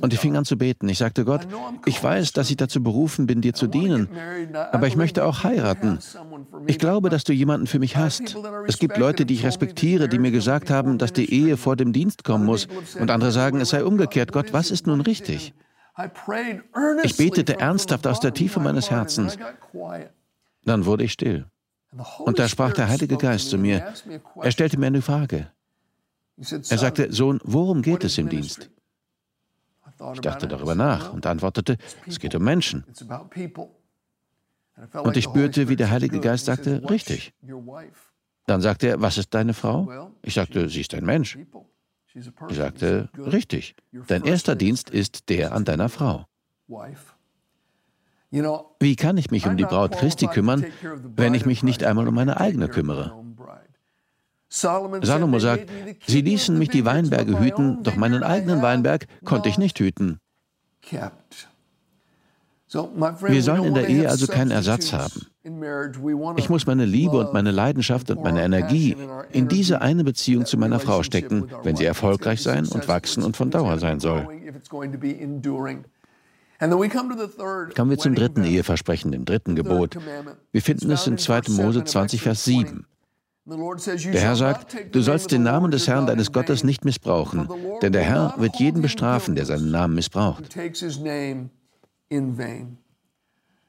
Und 0.00 0.12
ich 0.12 0.20
fing 0.20 0.36
an 0.36 0.44
zu 0.44 0.56
beten. 0.56 0.88
Ich 0.88 0.98
sagte 0.98 1.24
Gott, 1.24 1.46
ich 1.86 2.02
weiß, 2.02 2.32
dass 2.32 2.50
ich 2.50 2.56
dazu 2.56 2.82
berufen 2.82 3.26
bin, 3.26 3.40
dir 3.40 3.54
zu 3.54 3.66
dienen, 3.66 4.08
aber 4.72 4.86
ich 4.86 4.96
möchte 4.96 5.24
auch 5.24 5.44
heiraten. 5.44 5.98
Ich 6.66 6.78
glaube, 6.78 7.10
dass 7.10 7.24
du 7.24 7.32
jemanden 7.32 7.66
für 7.66 7.78
mich 7.78 7.96
hast. 7.96 8.36
Es 8.66 8.78
gibt 8.78 8.96
Leute, 8.96 9.26
die 9.26 9.34
ich 9.34 9.44
respektiere, 9.44 10.08
die 10.08 10.18
mir 10.18 10.30
gesagt 10.30 10.70
haben, 10.70 10.98
dass 10.98 11.12
die 11.12 11.32
Ehe 11.32 11.56
vor 11.56 11.76
dem 11.76 11.92
Dienst 11.92 12.24
kommen 12.24 12.44
muss, 12.44 12.68
und 12.98 13.10
andere 13.10 13.32
sagen, 13.32 13.60
es 13.60 13.70
sei 13.70 13.84
umgekehrt. 13.84 14.32
Gott, 14.32 14.52
was 14.52 14.70
ist 14.70 14.86
nun 14.86 15.00
richtig? 15.00 15.54
Ich 17.02 17.16
betete 17.16 17.58
ernsthaft 17.58 18.06
aus 18.06 18.20
der 18.20 18.32
Tiefe 18.32 18.60
meines 18.60 18.90
Herzens. 18.90 19.36
Dann 20.64 20.86
wurde 20.86 21.04
ich 21.04 21.12
still. 21.12 21.46
Und 22.18 22.38
da 22.38 22.48
sprach 22.48 22.72
der 22.72 22.88
Heilige 22.88 23.16
Geist 23.16 23.50
zu 23.50 23.58
mir. 23.58 23.94
Er 24.40 24.50
stellte 24.50 24.78
mir 24.78 24.86
eine 24.86 25.02
Frage. 25.02 25.50
Er 26.36 26.78
sagte, 26.78 27.12
Sohn, 27.12 27.40
worum 27.42 27.82
geht 27.82 28.04
es 28.04 28.18
im 28.18 28.28
Dienst? 28.28 28.70
Ich 30.14 30.20
dachte 30.20 30.48
darüber 30.48 30.74
nach 30.74 31.12
und 31.12 31.26
antwortete, 31.26 31.76
es 32.06 32.18
geht 32.18 32.34
um 32.34 32.44
Menschen. 32.44 32.84
Und 34.92 35.16
ich 35.16 35.24
spürte, 35.24 35.68
wie 35.68 35.76
der 35.76 35.90
Heilige 35.90 36.20
Geist 36.20 36.46
sagte, 36.46 36.82
richtig. 36.88 37.32
Dann 38.46 38.60
sagte 38.60 38.88
er, 38.88 39.00
was 39.00 39.18
ist 39.18 39.34
deine 39.34 39.54
Frau? 39.54 40.12
Ich 40.22 40.34
sagte, 40.34 40.68
sie 40.68 40.80
ist 40.80 40.94
ein 40.94 41.04
Mensch. 41.04 41.38
Ich 42.48 42.56
sagte, 42.56 43.10
richtig. 43.16 43.76
Dein 44.06 44.24
erster 44.24 44.56
Dienst 44.56 44.90
ist 44.90 45.28
der 45.28 45.52
an 45.52 45.64
deiner 45.64 45.88
Frau. 45.88 46.26
Wie 48.30 48.96
kann 48.96 49.16
ich 49.16 49.30
mich 49.30 49.46
um 49.46 49.56
die 49.56 49.64
Braut 49.64 49.92
Christi 49.92 50.26
kümmern, 50.26 50.64
wenn 51.16 51.34
ich 51.34 51.46
mich 51.46 51.62
nicht 51.62 51.84
einmal 51.84 52.06
um 52.08 52.14
meine 52.14 52.38
eigene 52.38 52.68
kümmere? 52.68 53.24
Salomo 54.50 55.38
sagt, 55.38 55.70
sie 56.06 56.20
ließen 56.22 56.58
mich 56.58 56.70
die 56.70 56.84
Weinberge 56.84 57.38
hüten, 57.38 57.82
doch 57.82 57.96
meinen 57.96 58.22
eigenen 58.22 58.62
Weinberg 58.62 59.06
konnte 59.24 59.48
ich 59.48 59.58
nicht 59.58 59.78
hüten. 59.78 60.20
Wir 62.70 63.42
sollen 63.42 63.64
in 63.64 63.74
der 63.74 63.88
Ehe 63.88 64.08
also 64.08 64.26
keinen 64.26 64.50
Ersatz 64.50 64.92
haben. 64.92 65.26
Ich 66.36 66.50
muss 66.50 66.66
meine 66.66 66.84
Liebe 66.84 67.18
und 67.18 67.32
meine 67.32 67.50
Leidenschaft 67.50 68.10
und 68.10 68.22
meine 68.22 68.42
Energie 68.42 68.96
in 69.32 69.48
diese 69.48 69.80
eine 69.80 70.04
Beziehung 70.04 70.44
zu 70.44 70.58
meiner 70.58 70.78
Frau 70.78 71.02
stecken, 71.02 71.50
wenn 71.62 71.76
sie 71.76 71.86
erfolgreich 71.86 72.42
sein 72.42 72.66
und 72.66 72.88
wachsen 72.88 73.22
und 73.22 73.36
von 73.36 73.50
Dauer 73.50 73.78
sein 73.78 74.00
soll. 74.00 74.28
Kommen 76.60 77.90
wir 77.90 77.98
zum 77.98 78.14
dritten 78.14 78.44
Eheversprechen, 78.44 79.12
dem 79.12 79.24
dritten 79.24 79.54
Gebot. 79.54 79.96
Wir 80.52 80.60
finden 80.60 80.90
es 80.90 81.06
in 81.06 81.16
2. 81.16 81.42
Mose 81.50 81.84
20, 81.84 82.20
Vers 82.20 82.44
7. 82.44 82.84
Der 83.48 84.20
Herr 84.20 84.36
sagt, 84.36 84.76
du 84.92 85.00
sollst 85.00 85.32
den 85.32 85.42
Namen 85.42 85.70
des 85.70 85.88
Herrn 85.88 86.06
deines 86.06 86.32
Gottes 86.32 86.64
nicht 86.64 86.84
missbrauchen, 86.84 87.48
denn 87.80 87.92
der 87.92 88.02
Herr 88.02 88.34
wird 88.36 88.56
jeden 88.56 88.82
bestrafen, 88.82 89.36
der 89.36 89.46
seinen 89.46 89.70
Namen 89.70 89.94
missbraucht. 89.94 90.54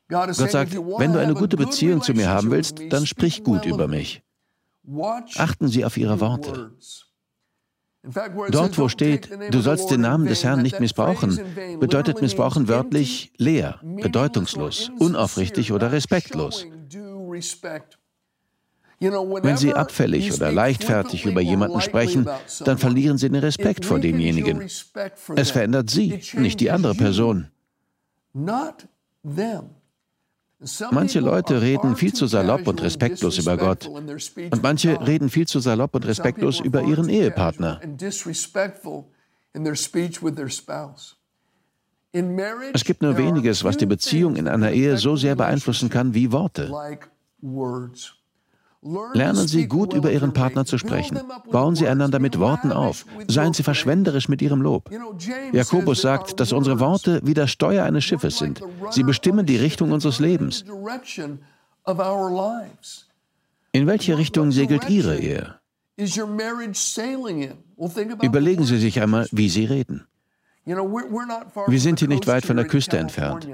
Gott 0.09 0.51
sagt, 0.51 0.75
wenn 0.75 1.13
du 1.13 1.19
eine 1.19 1.33
gute 1.33 1.55
Beziehung 1.55 2.01
zu 2.01 2.13
mir 2.13 2.29
haben 2.29 2.51
willst, 2.51 2.81
dann 2.89 3.05
sprich 3.05 3.43
gut 3.43 3.65
über 3.65 3.87
mich. 3.87 4.21
Achten 5.37 5.67
Sie 5.69 5.85
auf 5.85 5.95
Ihre 5.95 6.19
Worte. 6.19 6.71
Dort, 8.49 8.77
wo 8.77 8.87
steht, 8.87 9.29
du 9.51 9.61
sollst 9.61 9.91
den 9.91 10.01
Namen 10.01 10.27
des 10.27 10.43
Herrn 10.43 10.61
nicht 10.61 10.79
missbrauchen, 10.79 11.39
bedeutet 11.79 12.21
missbrauchen 12.21 12.67
wörtlich 12.67 13.33
leer, 13.37 13.79
bedeutungslos, 13.83 14.89
unaufrichtig 14.99 15.71
oder 15.71 15.91
respektlos. 15.91 16.65
Wenn 18.99 19.57
Sie 19.57 19.73
abfällig 19.73 20.33
oder 20.33 20.51
leichtfertig 20.51 21.25
über 21.25 21.41
jemanden 21.41 21.79
sprechen, 21.79 22.27
dann 22.65 22.77
verlieren 22.77 23.17
Sie 23.17 23.29
den 23.29 23.41
Respekt 23.41 23.85
vor 23.85 23.99
demjenigen. 23.99 24.61
Es 25.35 25.51
verändert 25.51 25.89
Sie, 25.89 26.19
nicht 26.33 26.59
die 26.59 26.69
andere 26.71 26.95
Person. 26.95 27.47
Manche 30.91 31.21
Leute 31.21 31.61
reden 31.61 31.95
viel 31.95 32.13
zu 32.13 32.27
salopp 32.27 32.67
und 32.67 32.81
respektlos 32.81 33.37
über 33.37 33.55
Gott. 33.55 33.87
Und 33.87 34.61
manche 34.61 34.99
reden 34.99 35.29
viel 35.29 35.47
zu 35.47 35.59
salopp 35.59 35.95
und 35.95 36.05
respektlos 36.05 36.59
über 36.59 36.81
ihren 36.83 37.07
Ehepartner. 37.07 37.79
Es 42.73 42.83
gibt 42.83 43.01
nur 43.01 43.17
weniges, 43.17 43.63
was 43.63 43.77
die 43.77 43.85
Beziehung 43.85 44.35
in 44.35 44.47
einer 44.47 44.71
Ehe 44.71 44.97
so 44.97 45.15
sehr 45.15 45.35
beeinflussen 45.35 45.89
kann 45.89 46.13
wie 46.13 46.31
Worte. 46.31 46.71
Lernen 49.13 49.47
Sie 49.47 49.67
gut 49.67 49.93
über 49.93 50.11
Ihren 50.11 50.31
Partner 50.31 50.65
zu 50.65 50.77
sprechen. 50.77 51.19
Bauen 51.51 51.75
Sie 51.75 51.87
einander 51.87 52.19
mit 52.19 52.39
Worten 52.39 52.71
auf. 52.71 53.05
Seien 53.27 53.53
Sie 53.53 53.63
verschwenderisch 53.63 54.29
mit 54.29 54.41
Ihrem 54.41 54.61
Lob. 54.61 54.89
Jakobus 55.51 56.01
sagt, 56.01 56.39
dass 56.39 56.53
unsere 56.53 56.79
Worte 56.79 57.19
wie 57.23 57.33
das 57.33 57.51
Steuer 57.51 57.83
eines 57.83 58.05
Schiffes 58.05 58.37
sind. 58.37 58.61
Sie 58.91 59.03
bestimmen 59.03 59.45
die 59.45 59.57
Richtung 59.57 59.91
unseres 59.91 60.19
Lebens. 60.19 60.63
In 63.71 63.87
welche 63.87 64.17
Richtung 64.17 64.51
segelt 64.51 64.89
Ihre 64.89 65.19
Ehe? 65.19 65.55
Überlegen 68.21 68.63
Sie 68.63 68.77
sich 68.77 69.01
einmal, 69.01 69.27
wie 69.31 69.49
Sie 69.49 69.65
reden. 69.65 70.07
Wir 70.65 71.79
sind 71.79 71.99
hier 71.99 72.07
nicht 72.07 72.27
weit 72.27 72.45
von 72.45 72.55
der 72.55 72.67
Küste 72.67 72.97
entfernt. 72.97 73.47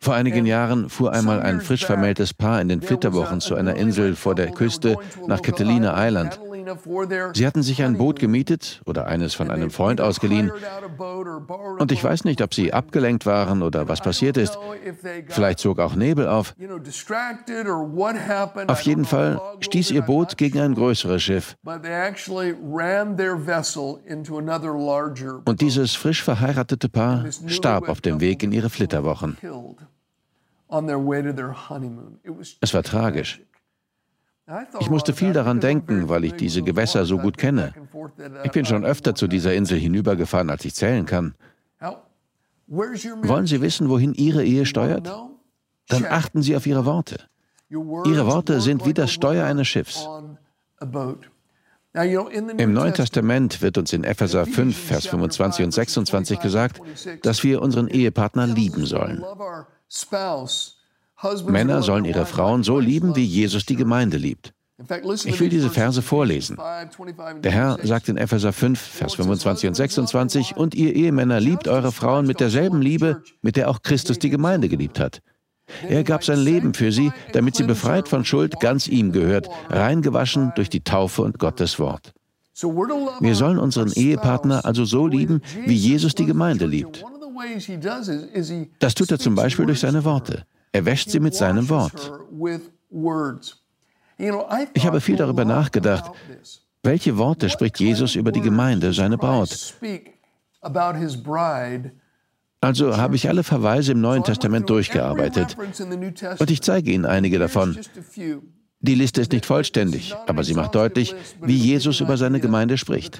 Vor 0.00 0.14
einigen 0.14 0.46
Jahren 0.46 0.88
fuhr 0.88 1.12
einmal 1.12 1.40
ein 1.40 1.60
frisch 1.60 1.84
vermähltes 1.84 2.34
Paar 2.34 2.60
in 2.60 2.68
den 2.68 2.82
Flitterwochen 2.82 3.40
zu 3.40 3.54
einer 3.54 3.76
Insel 3.76 4.14
vor 4.14 4.34
der 4.34 4.50
Küste 4.50 4.96
nach 5.26 5.42
Catalina 5.42 5.94
Island. 6.06 6.38
Sie 7.34 7.46
hatten 7.46 7.62
sich 7.62 7.82
ein 7.82 7.96
Boot 7.96 8.18
gemietet 8.18 8.80
oder 8.86 9.06
eines 9.06 9.34
von 9.34 9.50
einem 9.50 9.70
Freund 9.70 10.00
ausgeliehen. 10.00 10.50
Und 11.78 11.92
ich 11.92 12.02
weiß 12.02 12.24
nicht, 12.24 12.42
ob 12.42 12.54
sie 12.54 12.72
abgelenkt 12.72 13.26
waren 13.26 13.62
oder 13.62 13.88
was 13.88 14.00
passiert 14.00 14.36
ist. 14.36 14.58
Vielleicht 15.28 15.58
zog 15.58 15.78
auch 15.78 15.94
Nebel 15.94 16.28
auf. 16.28 16.54
Auf 18.66 18.80
jeden 18.80 19.04
Fall 19.04 19.40
stieß 19.60 19.90
ihr 19.90 20.02
Boot 20.02 20.36
gegen 20.36 20.60
ein 20.60 20.74
größeres 20.74 21.22
Schiff. 21.22 21.56
Und 25.44 25.60
dieses 25.60 25.94
frisch 25.94 26.22
verheiratete 26.22 26.88
Paar 26.88 27.24
starb 27.46 27.88
auf 27.88 28.00
dem 28.00 28.20
Weg 28.20 28.42
in 28.42 28.52
ihre 28.52 28.70
Flitterwochen. 28.70 29.36
Es 32.60 32.74
war 32.74 32.82
tragisch. 32.82 33.40
Ich 34.78 34.90
musste 34.90 35.12
viel 35.12 35.32
daran 35.32 35.60
denken, 35.60 36.08
weil 36.08 36.24
ich 36.24 36.34
diese 36.34 36.62
Gewässer 36.62 37.04
so 37.04 37.18
gut 37.18 37.36
kenne. 37.36 37.74
Ich 38.44 38.52
bin 38.52 38.64
schon 38.64 38.84
öfter 38.84 39.14
zu 39.14 39.26
dieser 39.26 39.54
Insel 39.54 39.78
hinübergefahren, 39.78 40.50
als 40.50 40.64
ich 40.64 40.74
zählen 40.74 41.04
kann. 41.04 41.34
Wollen 42.68 43.46
Sie 43.46 43.60
wissen, 43.60 43.88
wohin 43.88 44.14
Ihre 44.14 44.44
Ehe 44.44 44.66
steuert? 44.66 45.12
Dann 45.88 46.04
achten 46.04 46.42
Sie 46.42 46.56
auf 46.56 46.66
Ihre 46.66 46.84
Worte. 46.84 47.18
Ihre 47.68 48.26
Worte 48.26 48.60
sind 48.60 48.86
wie 48.86 48.94
das 48.94 49.10
Steuer 49.10 49.44
eines 49.46 49.66
Schiffs. 49.66 50.08
Im 51.92 52.72
Neuen 52.72 52.94
Testament 52.94 53.62
wird 53.62 53.78
uns 53.78 53.92
in 53.92 54.04
Epheser 54.04 54.46
5, 54.46 54.76
Vers 54.76 55.06
25 55.06 55.64
und 55.64 55.72
26 55.72 56.40
gesagt, 56.40 56.80
dass 57.22 57.42
wir 57.42 57.62
unseren 57.62 57.88
Ehepartner 57.88 58.46
lieben 58.46 58.84
sollen. 58.84 59.24
Männer 61.46 61.82
sollen 61.82 62.04
ihre 62.04 62.26
Frauen 62.26 62.62
so 62.62 62.78
lieben, 62.78 63.16
wie 63.16 63.24
Jesus 63.24 63.64
die 63.66 63.76
Gemeinde 63.76 64.16
liebt. 64.16 64.52
Ich 65.24 65.40
will 65.40 65.48
diese 65.48 65.70
Verse 65.70 66.02
vorlesen. 66.02 66.58
Der 67.42 67.52
Herr 67.52 67.78
sagt 67.82 68.10
in 68.10 68.18
Epheser 68.18 68.52
5, 68.52 68.78
Vers 68.78 69.14
25 69.14 69.68
und 69.68 69.74
26, 69.74 70.56
und 70.56 70.74
ihr 70.74 70.94
Ehemänner 70.94 71.40
liebt 71.40 71.66
eure 71.66 71.92
Frauen 71.92 72.26
mit 72.26 72.40
derselben 72.40 72.82
Liebe, 72.82 73.22
mit 73.40 73.56
der 73.56 73.70
auch 73.70 73.80
Christus 73.80 74.18
die 74.18 74.28
Gemeinde 74.28 74.68
geliebt 74.68 75.00
hat. 75.00 75.22
Er 75.88 76.04
gab 76.04 76.24
sein 76.24 76.38
Leben 76.38 76.74
für 76.74 76.92
sie, 76.92 77.10
damit 77.32 77.56
sie 77.56 77.64
befreit 77.64 78.08
von 78.08 78.24
Schuld 78.24 78.60
ganz 78.60 78.86
ihm 78.86 79.12
gehört, 79.12 79.48
reingewaschen 79.70 80.52
durch 80.56 80.68
die 80.68 80.84
Taufe 80.84 81.22
und 81.22 81.38
Gottes 81.38 81.78
Wort. 81.78 82.12
Wir 83.20 83.34
sollen 83.34 83.58
unseren 83.58 83.92
Ehepartner 83.92 84.64
also 84.64 84.84
so 84.84 85.06
lieben, 85.06 85.40
wie 85.64 85.74
Jesus 85.74 86.14
die 86.14 86.26
Gemeinde 86.26 86.66
liebt. 86.66 87.04
Das 88.78 88.94
tut 88.94 89.10
er 89.10 89.18
zum 89.18 89.34
Beispiel 89.34 89.66
durch 89.66 89.80
seine 89.80 90.04
Worte. 90.04 90.44
Er 90.76 90.84
wäscht 90.84 91.08
sie 91.08 91.20
mit 91.20 91.34
seinem 91.34 91.70
Wort. 91.70 92.12
Ich 94.74 94.86
habe 94.86 95.00
viel 95.00 95.16
darüber 95.16 95.46
nachgedacht. 95.46 96.12
Welche 96.82 97.16
Worte 97.16 97.48
spricht 97.48 97.80
Jesus 97.80 98.14
über 98.14 98.30
die 98.30 98.42
Gemeinde, 98.42 98.92
seine 98.92 99.16
Braut? 99.16 99.74
Also 102.60 102.96
habe 102.98 103.16
ich 103.16 103.26
alle 103.26 103.42
Verweise 103.42 103.92
im 103.92 104.02
Neuen 104.02 104.22
Testament 104.22 104.68
durchgearbeitet. 104.68 105.56
Und 106.38 106.50
ich 106.50 106.60
zeige 106.60 106.90
Ihnen 106.90 107.06
einige 107.06 107.38
davon. 107.38 107.78
Die 108.80 108.94
Liste 108.94 109.22
ist 109.22 109.32
nicht 109.32 109.46
vollständig, 109.46 110.14
aber 110.26 110.44
sie 110.44 110.52
macht 110.52 110.74
deutlich, 110.74 111.14
wie 111.40 111.56
Jesus 111.56 112.00
über 112.00 112.18
seine 112.18 112.40
Gemeinde 112.40 112.76
spricht. 112.76 113.18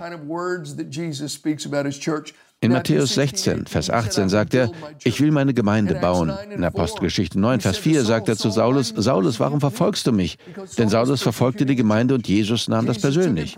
In 2.66 2.72
Matthäus 2.72 3.14
16, 3.14 3.66
Vers 3.66 3.90
18 3.90 4.29
sagt 4.29 4.52
er, 4.52 4.72
ich 5.05 5.20
will 5.20 5.31
meine 5.31 5.55
Gemeinde 5.55 5.94
bauen. 5.94 6.33
In 6.50 6.64
Apostelgeschichte 6.64 7.38
9, 7.38 7.61
Vers 7.61 7.79
4 7.79 8.02
sagt 8.02 8.29
er 8.29 8.37
zu 8.37 8.50
Saulus, 8.50 8.92
Saulus, 8.96 9.38
warum 9.38 9.61
verfolgst 9.61 10.05
du 10.09 10.12
mich? 10.12 10.37
Denn 10.76 10.88
Saulus 10.88 11.22
verfolgte 11.22 11.64
die 11.64 11.76
Gemeinde 11.76 12.14
und 12.14 12.26
Jesus 12.26 12.66
nahm 12.66 12.87
das 12.87 12.98
persönlich. 12.98 13.57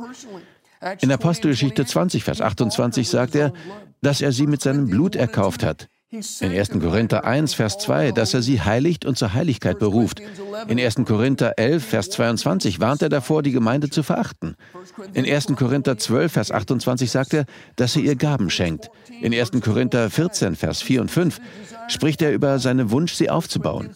In 1.00 1.10
Apostelgeschichte 1.10 1.86
20, 1.86 2.22
Vers 2.22 2.42
28 2.42 3.08
sagt 3.08 3.34
er, 3.34 3.54
dass 4.02 4.20
er 4.20 4.30
sie 4.30 4.46
mit 4.46 4.60
seinem 4.60 4.88
Blut 4.88 5.16
erkauft 5.16 5.64
hat. 5.64 5.88
In 6.10 6.22
1. 6.52 6.70
Korinther 6.80 7.24
1, 7.24 7.52
Vers 7.52 7.76
2, 7.76 8.12
dass 8.12 8.32
er 8.32 8.40
sie 8.40 8.62
heiligt 8.62 9.04
und 9.04 9.18
zur 9.18 9.34
Heiligkeit 9.34 9.78
beruft. 9.78 10.22
In 10.66 10.80
1. 10.80 11.04
Korinther 11.06 11.58
11, 11.58 11.84
Vers 11.84 12.08
22 12.08 12.80
warnt 12.80 13.02
er 13.02 13.10
davor, 13.10 13.42
die 13.42 13.52
Gemeinde 13.52 13.90
zu 13.90 14.02
verachten. 14.02 14.56
In 15.12 15.26
1. 15.26 15.48
Korinther 15.56 15.98
12, 15.98 16.32
Vers 16.32 16.50
28 16.50 17.10
sagt 17.10 17.34
er, 17.34 17.44
dass 17.76 17.94
er 17.94 18.02
ihr 18.02 18.16
Gaben 18.16 18.48
schenkt. 18.48 18.90
In 19.20 19.34
1. 19.34 19.50
Korinther 19.62 20.08
14, 20.08 20.56
Vers 20.56 20.80
4 20.80 21.02
und 21.02 21.10
5 21.10 21.40
spricht 21.88 22.22
er 22.22 22.32
über 22.32 22.58
seinen 22.58 22.90
Wunsch, 22.90 23.12
sie 23.12 23.28
aufzubauen. 23.28 23.90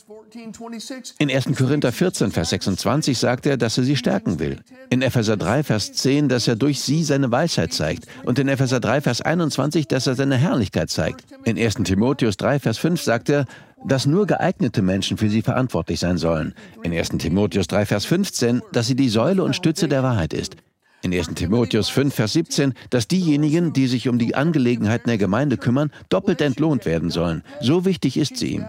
In 1.19 1.31
1. 1.31 1.57
Korinther 1.57 1.93
14, 1.93 2.31
Vers 2.31 2.51
26 2.51 3.19
sagt 3.19 3.47
er, 3.47 3.57
dass 3.57 3.77
er 3.77 3.85
sie 3.85 3.97
stärken 3.97 4.39
will. 4.39 4.61
In 4.89 5.03
Epheser 5.03 5.37
3, 5.37 5.63
Vers 5.63 5.93
10, 5.93 6.29
dass 6.29 6.49
er 6.49 6.57
durch 6.57 6.81
sie 6.81 7.05
seine 7.05 7.31
Weisheit 7.31 7.73
zeigt. 7.73 8.07
Und 8.25 8.39
in 8.39 8.49
Epheser 8.49 8.81
3, 8.81 9.03
Vers 9.03 9.21
21, 9.21 9.89
dass 9.89 10.07
er 10.07 10.15
seine 10.15 10.37
Herrlichkeit 10.37 10.91
zeigt. 10.91 11.25
In 11.45 11.59
1. 11.59 11.75
Timotheus 11.85 12.37
3, 12.39 12.61
Vers 12.61 12.79
5 12.79 13.03
sagt 13.03 13.29
er, 13.29 13.47
dass 13.85 14.07
nur 14.07 14.27
geeignete 14.27 14.81
Menschen 14.81 15.19
für 15.19 15.29
sie 15.29 15.43
verantwortlich 15.43 16.01
sein 16.01 16.17
sollen. 16.17 16.55
In 16.83 16.93
1. 16.93 17.11
Timotheus 17.19 17.67
3, 17.67 17.85
Vers 17.87 18.05
15, 18.07 18.63
dass 18.73 18.87
sie 18.87 18.97
die 18.97 19.09
Säule 19.09 19.43
und 19.43 19.55
Stütze 19.57 19.89
der 19.89 20.03
Wahrheit 20.03 20.33
ist 20.33 20.57
in 21.03 21.13
1 21.13 21.35
Timotheus 21.35 21.89
5, 21.89 22.15
Vers 22.15 22.33
17, 22.33 22.75
dass 22.91 23.09
diejenigen, 23.09 23.73
die 23.73 23.89
sich 23.89 24.09
um 24.09 24.19
die 24.19 24.35
Angelegenheiten 24.35 25.09
der 25.09 25.19
Gemeinde 25.19 25.57
kümmern, 25.57 25.91
doppelt 26.09 26.41
entlohnt 26.41 26.87
werden 26.87 27.11
sollen. 27.11 27.43
So 27.61 27.85
wichtig 27.85 28.17
ist 28.17 28.37
sie 28.37 28.55
ihm. 28.55 28.65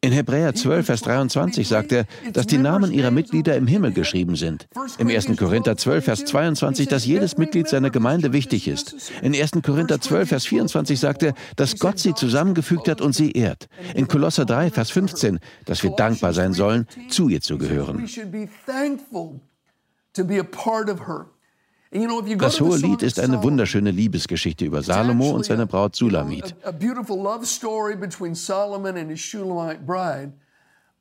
In 0.00 0.12
Hebräer 0.12 0.54
12, 0.54 0.86
Vers 0.86 1.00
23 1.02 1.66
sagt 1.66 1.92
er, 1.92 2.04
dass 2.32 2.46
die 2.46 2.58
Namen 2.58 2.92
ihrer 2.92 3.10
Mitglieder 3.10 3.56
im 3.56 3.66
Himmel 3.66 3.92
geschrieben 3.92 4.36
sind. 4.36 4.68
Im 4.98 5.08
1. 5.08 5.36
Korinther 5.36 5.76
12, 5.76 6.04
Vers 6.04 6.24
22, 6.26 6.88
dass 6.88 7.06
jedes 7.06 7.38
Mitglied 7.38 7.68
seiner 7.68 7.90
Gemeinde 7.90 8.32
wichtig 8.32 8.68
ist. 8.68 9.12
In 9.22 9.34
1. 9.34 9.52
Korinther 9.62 10.00
12, 10.00 10.28
Vers 10.28 10.46
24 10.46 11.00
sagt 11.00 11.22
er, 11.22 11.34
dass 11.56 11.78
Gott 11.78 11.98
sie 11.98 12.14
zusammengefügt 12.14 12.88
hat 12.88 13.00
und 13.00 13.14
sie 13.14 13.32
ehrt. 13.32 13.68
In 13.94 14.08
Kolosser 14.08 14.44
3, 14.44 14.70
Vers 14.70 14.90
15, 14.90 15.38
dass 15.64 15.82
wir 15.82 15.90
dankbar 15.90 16.34
sein 16.34 16.52
sollen, 16.52 16.86
zu 17.08 17.28
ihr 17.28 17.40
zu 17.40 17.56
gehören. 17.56 18.06
Das 22.38 22.60
hohe 22.60 22.76
Lied 22.78 23.02
ist 23.02 23.20
eine 23.20 23.42
wunderschöne 23.42 23.90
Liebesgeschichte 23.92 24.64
über 24.64 24.82
Salomo 24.82 25.30
und 25.30 25.44
seine 25.44 25.66
Braut 25.66 25.94
Sulamit. 25.94 26.56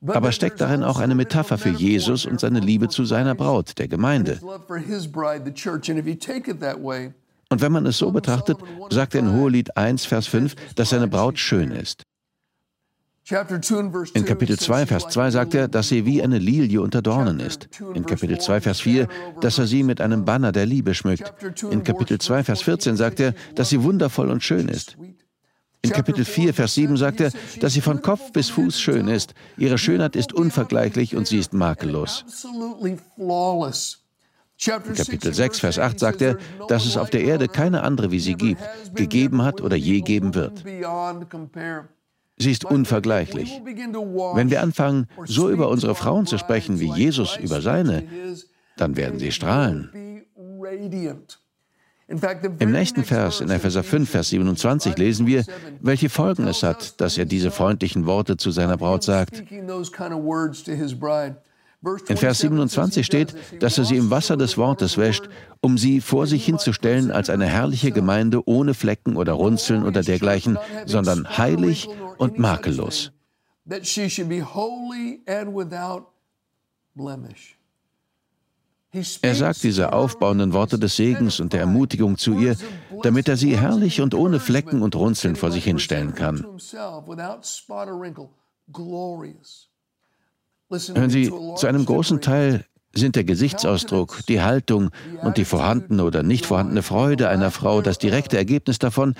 Aber 0.06 0.32
steckt 0.32 0.62
darin 0.62 0.84
auch 0.84 1.00
eine 1.00 1.16
Metapher 1.16 1.58
für 1.58 1.70
Jesus 1.70 2.26
und 2.26 2.40
seine 2.40 2.60
Liebe 2.60 2.90
zu 2.90 3.06
seiner 3.06 3.34
Braut, 3.34 3.78
der 3.80 3.88
Gemeinde. 3.88 4.40
Und 7.50 7.62
wenn 7.62 7.72
man 7.72 7.86
es 7.86 7.98
so 7.98 8.12
betrachtet, 8.12 8.58
sagt 8.90 9.16
er 9.16 9.22
in 9.22 9.32
Hohelied 9.34 9.78
1, 9.78 10.06
Vers 10.06 10.28
5, 10.28 10.56
dass 10.76 10.90
seine 10.90 11.08
Braut 11.08 11.40
schön 11.40 11.72
ist. 11.72 12.04
In 13.30 14.26
Kapitel 14.26 14.60
2, 14.60 14.86
Vers 14.86 15.08
2 15.08 15.32
sagt 15.32 15.56
er, 15.56 15.70
dass 15.70 15.88
sie 15.88 16.06
wie 16.06 16.22
eine 16.22 16.40
Lilie 16.40 16.82
unter 16.82 17.02
Dornen 17.02 17.40
ist. 17.40 17.70
In 17.94 18.06
Kapitel 18.06 18.38
2, 18.38 18.60
Vers 18.60 18.82
4, 18.82 19.08
dass 19.40 19.58
er 19.58 19.66
sie 19.66 19.84
mit 19.84 20.02
einem 20.02 20.26
Banner 20.26 20.52
der 20.52 20.66
Liebe 20.66 20.94
schmückt. 20.94 21.34
In 21.72 21.84
Kapitel 21.84 22.20
2, 22.20 22.44
Vers 22.44 22.64
14 22.64 22.98
sagt 22.98 23.22
er, 23.22 23.34
dass 23.56 23.70
sie 23.70 23.82
wundervoll 23.82 24.30
und 24.30 24.44
schön 24.44 24.68
ist. 24.68 24.98
In 25.82 25.92
Kapitel 25.92 26.26
4, 26.26 26.54
Vers 26.54 26.76
7 26.76 26.98
sagt 26.98 27.22
er, 27.22 27.32
dass 27.62 27.74
sie 27.74 27.82
von 27.82 28.02
Kopf 28.02 28.34
bis 28.34 28.50
Fuß 28.50 28.80
schön 28.80 29.08
ist. 29.08 29.34
Ihre 29.58 29.78
Schönheit 29.78 30.18
ist 30.18 30.34
unvergleichlich 30.34 31.16
und 31.16 31.26
sie 31.26 31.38
ist 31.38 31.54
makellos. 31.54 32.26
In 32.82 33.00
Kapitel 34.96 35.34
6, 35.34 35.60
Vers 35.60 35.80
8 35.80 36.00
sagt 36.00 36.22
er, 36.22 36.38
dass 36.68 36.86
es 36.86 36.98
auf 36.98 37.10
der 37.10 37.24
Erde 37.24 37.48
keine 37.48 37.84
andere 37.84 38.12
wie 38.12 38.20
sie 38.20 38.36
gibt, 38.36 38.62
gegeben 38.96 39.44
hat 39.44 39.62
oder 39.62 39.78
je 39.78 40.02
geben 40.02 40.36
wird. 40.36 40.64
Sie 42.38 42.52
ist 42.52 42.66
unvergleichlich. 42.66 43.62
Wenn 43.64 44.50
wir 44.50 44.62
anfangen, 44.62 45.08
so 45.26 45.50
über 45.50 45.70
unsere 45.70 45.96
Frauen 45.96 46.26
zu 46.26 46.38
sprechen 46.38 46.80
wie 46.80 46.92
Jesus 46.92 47.38
über 47.38 47.62
seine, 47.62 48.04
dann 48.78 48.96
werden 48.96 49.20
sie 49.20 49.32
strahlen. 49.32 50.24
Im 52.60 52.72
nächsten 52.72 53.04
Vers, 53.04 53.40
in 53.42 53.50
Epheser 53.50 53.84
5, 53.84 54.10
Vers 54.10 54.30
27, 54.30 54.98
lesen 54.98 55.26
wir, 55.26 55.46
welche 55.80 56.10
Folgen 56.10 56.48
es 56.48 56.62
hat, 56.62 57.00
dass 57.00 57.18
er 57.18 57.26
diese 57.26 57.50
freundlichen 57.50 58.06
Worte 58.06 58.36
zu 58.38 58.52
seiner 58.52 58.78
Braut 58.78 59.04
sagt. 59.04 59.44
In 62.08 62.18
Vers 62.18 62.40
27 62.40 63.06
steht, 63.06 63.36
dass 63.60 63.78
er 63.78 63.84
sie 63.84 63.98
im 63.98 64.10
Wasser 64.10 64.38
des 64.38 64.58
Wortes 64.58 64.98
wäscht, 64.98 65.28
um 65.60 65.78
sie 65.78 66.00
vor 66.00 66.28
sich 66.28 66.46
hinzustellen 66.46 67.12
als 67.12 67.30
eine 67.30 67.46
herrliche 67.46 67.92
Gemeinde 67.92 68.48
ohne 68.48 68.74
Flecken 68.74 69.18
oder 69.18 69.34
Runzeln 69.34 69.84
oder 69.84 70.02
dergleichen, 70.02 70.58
sondern 70.86 71.38
heilig 71.38 71.90
und 72.18 72.40
makellos. 72.40 73.12
Er 79.22 79.36
sagt 79.36 79.64
diese 79.64 79.92
aufbauenden 79.92 80.54
Worte 80.54 80.78
des 80.78 80.96
Segens 80.96 81.40
und 81.40 81.52
der 81.52 81.62
Ermutigung 81.62 82.18
zu 82.18 82.36
ihr, 82.36 82.56
damit 83.02 83.28
er 83.28 83.38
sie 83.38 83.58
herrlich 83.58 84.02
und 84.02 84.14
ohne 84.14 84.40
Flecken 84.40 84.82
und 84.82 84.96
Runzeln 84.96 85.36
vor 85.36 85.52
sich 85.52 85.64
hinstellen 85.64 86.14
kann. 86.14 86.46
Hören 90.96 91.10
Sie, 91.10 91.32
zu 91.56 91.68
einem 91.68 91.86
großen 91.86 92.22
Teil 92.22 92.66
sind 92.96 93.16
der 93.16 93.24
Gesichtsausdruck, 93.24 94.26
die 94.28 94.42
Haltung 94.42 94.90
und 95.22 95.38
die 95.38 95.46
vorhandene 95.46 96.04
oder 96.04 96.24
nicht 96.24 96.46
vorhandene 96.46 96.84
Freude 96.84 97.30
einer 97.30 97.52
Frau 97.52 97.82
das 97.82 97.98
direkte 97.98 98.38
Ergebnis 98.38 98.80
davon, 98.80 99.16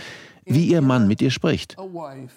wie 0.46 0.68
ihr 0.68 0.82
Mann 0.82 1.08
mit 1.08 1.22
ihr 1.22 1.32
spricht. 1.32 1.78
Wollen 1.78 2.30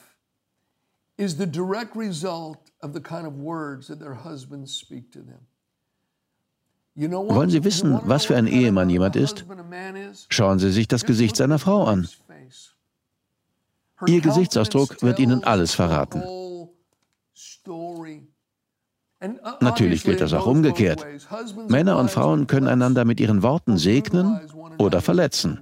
Sie 7.51 7.65
wissen, 7.65 8.01
was 8.05 8.25
für 8.25 8.37
ein 8.37 8.47
Ehemann 8.47 8.89
jemand 8.89 9.17
ist? 9.17 9.45
Schauen 10.31 10.59
Sie 10.59 10.71
sich 10.73 10.89
das 10.89 11.05
Gesicht 11.05 11.37
seiner 11.37 11.59
Frau 11.59 11.85
an. 11.85 12.09
Ihr 14.07 14.21
Gesichtsausdruck 14.21 15.03
wird 15.03 15.19
Ihnen 15.19 15.45
alles 15.45 15.75
verraten. 15.75 16.23
Natürlich 19.61 20.05
gilt 20.05 20.21
das 20.21 20.33
auch 20.33 20.47
umgekehrt. 20.47 21.07
Männer 21.69 21.99
und 21.99 22.11
Frauen 22.11 22.47
können 22.47 22.69
einander 22.69 23.05
mit 23.05 23.21
ihren 23.21 23.43
Worten 23.43 23.79
segnen 23.79 24.41
oder 24.79 25.01
verletzen. 25.01 25.61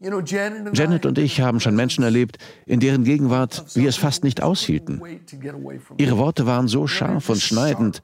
Janet 0.00 1.06
und 1.06 1.18
ich 1.18 1.40
haben 1.40 1.58
schon 1.58 1.74
Menschen 1.74 2.04
erlebt, 2.04 2.38
in 2.66 2.78
deren 2.78 3.02
Gegenwart 3.02 3.64
wir 3.74 3.88
es 3.88 3.96
fast 3.96 4.22
nicht 4.22 4.42
aushielten. 4.42 5.02
Ihre 5.96 6.18
Worte 6.18 6.46
waren 6.46 6.68
so 6.68 6.86
scharf 6.86 7.28
und 7.30 7.40
schneidend. 7.40 8.02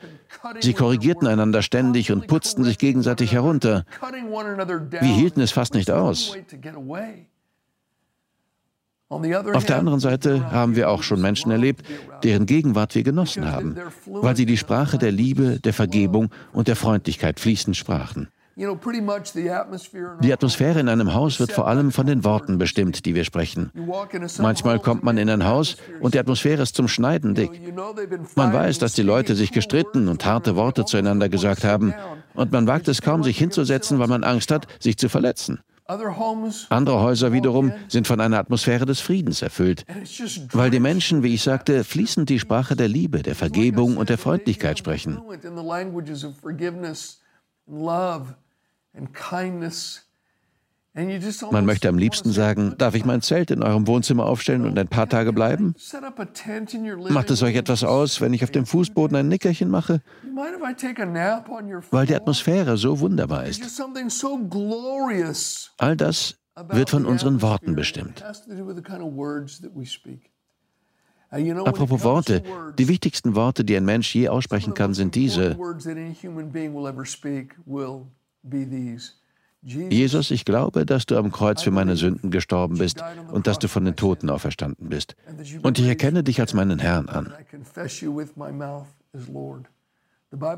Sie 0.60 0.72
korrigierten 0.72 1.28
einander 1.28 1.62
ständig 1.62 2.10
und 2.10 2.26
putzten 2.26 2.64
sich 2.64 2.78
gegenseitig 2.78 3.32
herunter. 3.32 3.84
Wir 4.00 5.02
hielten 5.02 5.40
es 5.40 5.52
fast 5.52 5.74
nicht 5.74 5.92
aus. 5.92 6.36
Auf 9.54 9.64
der 9.64 9.78
anderen 9.78 10.00
Seite 10.00 10.50
haben 10.50 10.76
wir 10.76 10.90
auch 10.90 11.02
schon 11.02 11.20
Menschen 11.20 11.50
erlebt, 11.50 11.84
deren 12.22 12.46
Gegenwart 12.46 12.94
wir 12.94 13.02
genossen 13.02 13.50
haben, 13.50 13.76
weil 14.06 14.36
sie 14.36 14.46
die 14.46 14.56
Sprache 14.56 14.98
der 14.98 15.12
Liebe, 15.12 15.60
der 15.60 15.72
Vergebung 15.72 16.30
und 16.52 16.68
der 16.68 16.76
Freundlichkeit 16.76 17.40
fließend 17.40 17.76
sprachen. 17.76 18.28
Die 18.56 20.32
Atmosphäre 20.32 20.78
in 20.78 20.88
einem 20.88 21.12
Haus 21.12 21.40
wird 21.40 21.50
vor 21.50 21.66
allem 21.66 21.90
von 21.90 22.06
den 22.06 22.22
Worten 22.22 22.56
bestimmt, 22.58 23.04
die 23.04 23.16
wir 23.16 23.24
sprechen. 23.24 23.72
Manchmal 24.38 24.78
kommt 24.78 25.02
man 25.02 25.18
in 25.18 25.28
ein 25.28 25.44
Haus 25.44 25.76
und 26.00 26.14
die 26.14 26.20
Atmosphäre 26.20 26.62
ist 26.62 26.76
zum 26.76 26.86
Schneiden 26.86 27.34
dick. 27.34 27.50
Man 28.36 28.52
weiß, 28.52 28.78
dass 28.78 28.92
die 28.92 29.02
Leute 29.02 29.34
sich 29.34 29.50
gestritten 29.50 30.06
und 30.06 30.24
harte 30.24 30.54
Worte 30.54 30.84
zueinander 30.84 31.28
gesagt 31.28 31.64
haben 31.64 31.94
und 32.34 32.52
man 32.52 32.68
wagt 32.68 32.86
es 32.86 33.02
kaum, 33.02 33.24
sich 33.24 33.38
hinzusetzen, 33.38 33.98
weil 33.98 34.08
man 34.08 34.22
Angst 34.22 34.52
hat, 34.52 34.68
sich 34.78 34.98
zu 34.98 35.08
verletzen. 35.08 35.58
Andere 36.70 37.00
Häuser 37.00 37.32
wiederum 37.32 37.72
sind 37.88 38.06
von 38.06 38.18
einer 38.20 38.38
Atmosphäre 38.38 38.86
des 38.86 39.00
Friedens 39.00 39.42
erfüllt, 39.42 39.84
weil 40.52 40.70
die 40.70 40.80
Menschen, 40.80 41.22
wie 41.22 41.34
ich 41.34 41.42
sagte, 41.42 41.84
fließend 41.84 42.30
die 42.30 42.38
Sprache 42.38 42.74
der 42.74 42.88
Liebe, 42.88 43.22
der 43.22 43.34
Vergebung 43.34 43.98
und 43.98 44.08
der 44.08 44.16
Freundlichkeit 44.16 44.78
sprechen. 44.78 45.20
Man 51.50 51.66
möchte 51.66 51.88
am 51.88 51.98
liebsten 51.98 52.30
sagen, 52.30 52.74
darf 52.78 52.94
ich 52.94 53.04
mein 53.04 53.20
Zelt 53.20 53.50
in 53.50 53.64
eurem 53.64 53.88
Wohnzimmer 53.88 54.26
aufstellen 54.26 54.64
und 54.64 54.78
ein 54.78 54.86
paar 54.86 55.08
Tage 55.08 55.32
bleiben? 55.32 55.74
Macht 57.10 57.30
es 57.30 57.42
euch 57.42 57.56
etwas 57.56 57.82
aus, 57.82 58.20
wenn 58.20 58.32
ich 58.32 58.44
auf 58.44 58.52
dem 58.52 58.64
Fußboden 58.64 59.16
ein 59.16 59.26
Nickerchen 59.26 59.70
mache? 59.70 60.02
Weil 61.90 62.06
die 62.06 62.14
Atmosphäre 62.14 62.76
so 62.76 63.00
wunderbar 63.00 63.44
ist. 63.44 63.82
All 65.78 65.96
das 65.96 66.36
wird 66.68 66.90
von 66.90 67.06
unseren 67.06 67.42
Worten 67.42 67.74
bestimmt. 67.74 68.22
Apropos 71.30 72.04
Worte, 72.04 72.42
die 72.78 72.86
wichtigsten 72.86 73.34
Worte, 73.34 73.64
die 73.64 73.76
ein 73.76 73.84
Mensch 73.84 74.14
je 74.14 74.28
aussprechen 74.28 74.74
kann, 74.74 74.94
sind 74.94 75.16
diese. 75.16 75.58
Jesus, 79.64 80.30
ich 80.30 80.44
glaube, 80.44 80.84
dass 80.84 81.06
du 81.06 81.16
am 81.16 81.32
Kreuz 81.32 81.62
für 81.62 81.70
meine 81.70 81.96
Sünden 81.96 82.30
gestorben 82.30 82.76
bist 82.76 83.02
und 83.32 83.46
dass 83.46 83.58
du 83.58 83.66
von 83.66 83.84
den 83.84 83.96
Toten 83.96 84.28
auferstanden 84.28 84.90
bist. 84.90 85.16
Und 85.62 85.78
ich 85.78 85.86
erkenne 85.86 86.22
dich 86.22 86.38
als 86.40 86.52
meinen 86.52 86.78
Herrn 86.78 87.08
an. 87.08 87.32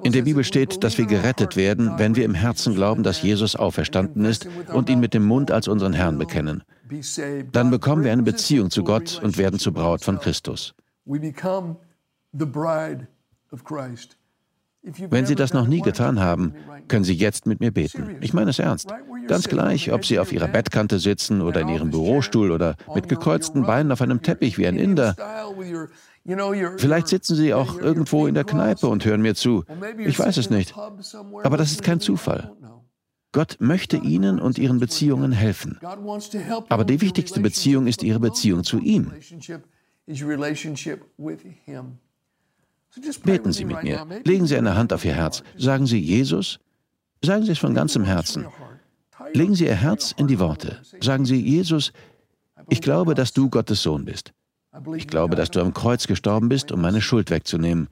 In 0.02 0.12
der 0.12 0.22
Bibel 0.22 0.42
steht, 0.42 0.82
dass 0.82 0.98
wir 0.98 1.06
gerettet 1.06 1.54
werden, 1.54 1.92
wenn 1.98 2.16
wir 2.16 2.24
im 2.24 2.34
Herzen 2.34 2.74
glauben, 2.74 3.02
dass 3.02 3.22
Jesus 3.22 3.54
auferstanden 3.54 4.24
ist 4.24 4.48
und 4.72 4.88
ihn 4.88 5.00
mit 5.00 5.14
dem 5.14 5.24
Mund 5.24 5.50
als 5.50 5.68
unseren 5.68 5.92
Herrn 5.92 6.18
bekennen. 6.18 6.64
Dann 7.52 7.70
bekommen 7.70 8.02
wir 8.02 8.12
eine 8.12 8.22
Beziehung 8.22 8.70
zu 8.70 8.82
Gott 8.82 9.20
und 9.22 9.38
werden 9.38 9.58
zur 9.58 9.72
Braut 9.72 10.02
von 10.02 10.18
Christus. 10.18 10.74
Wenn 15.10 15.26
Sie 15.26 15.34
das 15.34 15.52
noch 15.52 15.66
nie 15.66 15.80
getan 15.80 16.20
haben, 16.20 16.54
können 16.86 17.04
Sie 17.04 17.14
jetzt 17.14 17.46
mit 17.46 17.60
mir 17.60 17.72
beten. 17.72 18.16
Ich 18.20 18.32
meine 18.32 18.50
es 18.50 18.58
ernst. 18.60 18.88
Ganz 19.26 19.48
gleich, 19.48 19.92
ob 19.92 20.04
Sie 20.04 20.18
auf 20.20 20.32
Ihrer 20.32 20.46
Bettkante 20.46 21.00
sitzen 21.00 21.42
oder 21.42 21.62
in 21.62 21.68
Ihrem 21.68 21.90
Bürostuhl 21.90 22.52
oder 22.52 22.76
mit 22.94 23.08
gekreuzten 23.08 23.64
Beinen 23.64 23.90
auf 23.90 24.00
einem 24.00 24.22
Teppich 24.22 24.58
wie 24.58 24.66
ein 24.66 24.76
Inder. 24.76 25.16
Vielleicht 26.76 27.08
sitzen 27.08 27.34
Sie 27.34 27.52
auch 27.52 27.78
irgendwo 27.78 28.26
in 28.26 28.34
der 28.34 28.44
Kneipe 28.44 28.86
und 28.86 29.04
hören 29.04 29.22
mir 29.22 29.34
zu. 29.34 29.64
Ich 29.98 30.18
weiß 30.18 30.36
es 30.36 30.50
nicht. 30.50 30.74
Aber 31.42 31.56
das 31.56 31.72
ist 31.72 31.82
kein 31.82 32.00
Zufall. 32.00 32.52
Gott 33.32 33.56
möchte 33.58 33.96
Ihnen 33.96 34.38
und 34.38 34.58
Ihren 34.58 34.78
Beziehungen 34.78 35.32
helfen. 35.32 35.78
Aber 36.68 36.84
die 36.84 37.00
wichtigste 37.00 37.40
Beziehung 37.40 37.86
ist 37.86 38.02
Ihre 38.02 38.20
Beziehung 38.20 38.64
zu 38.64 38.78
ihm. 38.78 39.12
Beten 43.24 43.52
Sie 43.52 43.64
mit 43.64 43.82
mir. 43.82 44.06
Legen 44.24 44.46
Sie 44.46 44.56
eine 44.56 44.76
Hand 44.76 44.92
auf 44.92 45.04
Ihr 45.04 45.14
Herz. 45.14 45.42
Sagen 45.56 45.86
Sie 45.86 45.98
Jesus. 45.98 46.58
Sagen 47.22 47.44
Sie 47.44 47.52
es 47.52 47.58
von 47.58 47.74
ganzem 47.74 48.04
Herzen. 48.04 48.46
Legen 49.32 49.54
Sie 49.54 49.66
Ihr 49.66 49.74
Herz 49.74 50.14
in 50.16 50.26
die 50.26 50.38
Worte. 50.38 50.80
Sagen 51.00 51.24
Sie, 51.24 51.40
Jesus, 51.40 51.92
ich 52.68 52.80
glaube, 52.80 53.14
dass 53.14 53.32
du 53.32 53.50
Gottes 53.50 53.82
Sohn 53.82 54.04
bist. 54.04 54.32
Ich 54.96 55.08
glaube, 55.08 55.36
dass 55.36 55.50
du 55.50 55.60
am 55.60 55.72
Kreuz 55.72 56.06
gestorben 56.06 56.48
bist, 56.48 56.72
um 56.72 56.80
meine 56.80 57.00
Schuld 57.00 57.30
wegzunehmen. 57.30 57.88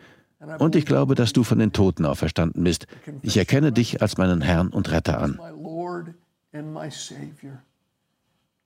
Und 0.59 0.77
ich 0.77 0.85
glaube, 0.85 1.15
dass 1.15 1.33
du 1.33 1.43
von 1.43 1.59
den 1.59 1.73
Toten 1.73 2.05
auferstanden 2.05 2.63
bist. 2.65 2.87
Ich 3.23 3.37
erkenne 3.37 3.73
dich 3.73 4.03
als 4.03 4.19
meinen 4.19 4.43
Herrn 4.43 4.69
und 4.69 4.91
Retter 4.91 5.21
an. 5.21 5.41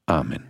Amen. 0.06 0.42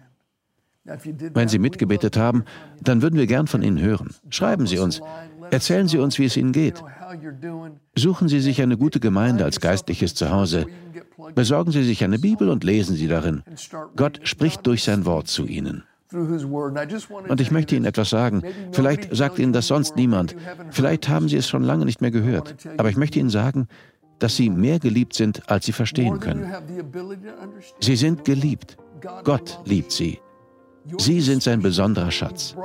Wenn 0.85 1.49
Sie 1.49 1.59
mitgebetet 1.59 2.17
haben, 2.17 2.45
dann 2.81 3.03
würden 3.03 3.19
wir 3.19 3.27
gern 3.27 3.47
von 3.47 3.62
Ihnen 3.62 3.79
hören. 3.81 4.14
Schreiben 4.31 4.67
Sie 4.67 4.79
uns. 4.79 5.03
Erzählen 5.51 5.89
Sie 5.89 5.99
uns, 5.99 6.19
wie 6.19 6.25
es 6.25 6.37
Ihnen 6.37 6.53
geht. 6.53 6.83
Suchen 7.97 8.29
Sie 8.29 8.41
sich 8.41 8.63
eine 8.63 8.77
gute 8.77 9.01
Gemeinde 9.01 9.45
als 9.45 9.61
geistliches 9.61 10.15
Zuhause. 10.15 10.67
Besorgen 11.35 11.73
Sie 11.73 11.83
sich 11.83 12.05
eine 12.05 12.19
Bibel 12.19 12.49
und 12.49 12.65
lesen 12.65 12.97
Sie 12.97 13.09
darin. 13.09 13.43
Gott 13.97 14.21
spricht 14.23 14.67
durch 14.67 14.85
sein 14.85 15.05
Wort 15.05 15.29
zu 15.29 15.47
Ihnen. 15.47 15.85
Und 16.11 17.41
ich 17.41 17.51
möchte 17.51 17.77
Ihnen 17.77 17.85
etwas 17.85 18.11
sagen. 18.11 18.43
Vielleicht 18.73 19.15
sagt 19.15 19.39
Ihnen 19.39 19.53
das 19.53 19.67
sonst 19.67 19.97
niemand. 19.97 20.35
Vielleicht 20.71 21.09
haben 21.09 21.29
Sie 21.29 21.37
es 21.37 21.49
schon 21.49 21.63
lange 21.63 21.85
nicht 21.85 22.01
mehr 22.01 22.11
gehört. 22.11 22.57
Aber 22.79 22.89
ich 22.89 22.97
möchte 22.97 23.19
Ihnen 23.19 23.31
sagen, 23.31 23.69
dass 24.19 24.37
Sie 24.37 24.49
mehr 24.49 24.79
geliebt 24.79 25.15
sind, 25.15 25.49
als 25.51 25.67
Sie 25.67 25.73
verstehen 25.73 26.19
können. 26.19 26.51
Sie 27.81 27.97
sind 27.97 28.25
geliebt. 28.25 28.77
Gott 29.25 29.61
liebt 29.65 29.93
Sie. 29.93 30.21
Sie 30.97 31.21
sind 31.21 31.43
sein 31.43 31.61
besonderer 31.61 32.11
Schatz. 32.11 32.57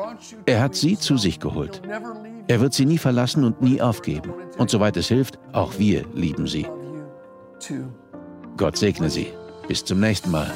Er 0.45 0.61
hat 0.61 0.75
Sie 0.75 0.97
zu 0.97 1.17
sich 1.17 1.39
geholt. 1.39 1.81
Er 2.47 2.59
wird 2.59 2.73
Sie 2.73 2.85
nie 2.85 2.97
verlassen 2.97 3.43
und 3.43 3.61
nie 3.61 3.79
aufgeben. 3.81 4.33
Und 4.57 4.69
soweit 4.69 4.97
es 4.97 5.07
hilft, 5.07 5.39
auch 5.53 5.77
wir 5.77 6.03
lieben 6.13 6.47
Sie. 6.47 6.67
Gott 8.57 8.75
segne 8.77 9.09
Sie. 9.09 9.27
Bis 9.67 9.85
zum 9.85 9.99
nächsten 9.99 10.31
Mal. 10.31 10.51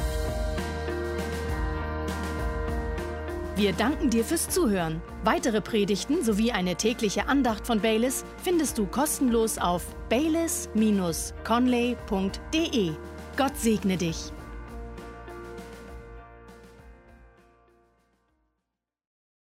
Wir 3.56 3.73
danken 3.73 4.12
dir 4.12 4.23
fürs 4.23 4.50
Zuhören. 4.50 5.02
Weitere 5.23 5.62
Predigten 5.62 6.23
sowie 6.23 6.52
eine 6.52 6.76
tägliche 6.76 7.28
Andacht 7.28 7.65
von 7.65 7.82
Baylis 7.82 8.23
findest 8.43 8.78
du 8.78 8.86
kostenlos 8.86 9.58
auf 9.58 9.84
baylis-conley.de. 10.10 12.91
Gott 13.36 13.58
segne 13.58 13.97
dich. 13.97 14.32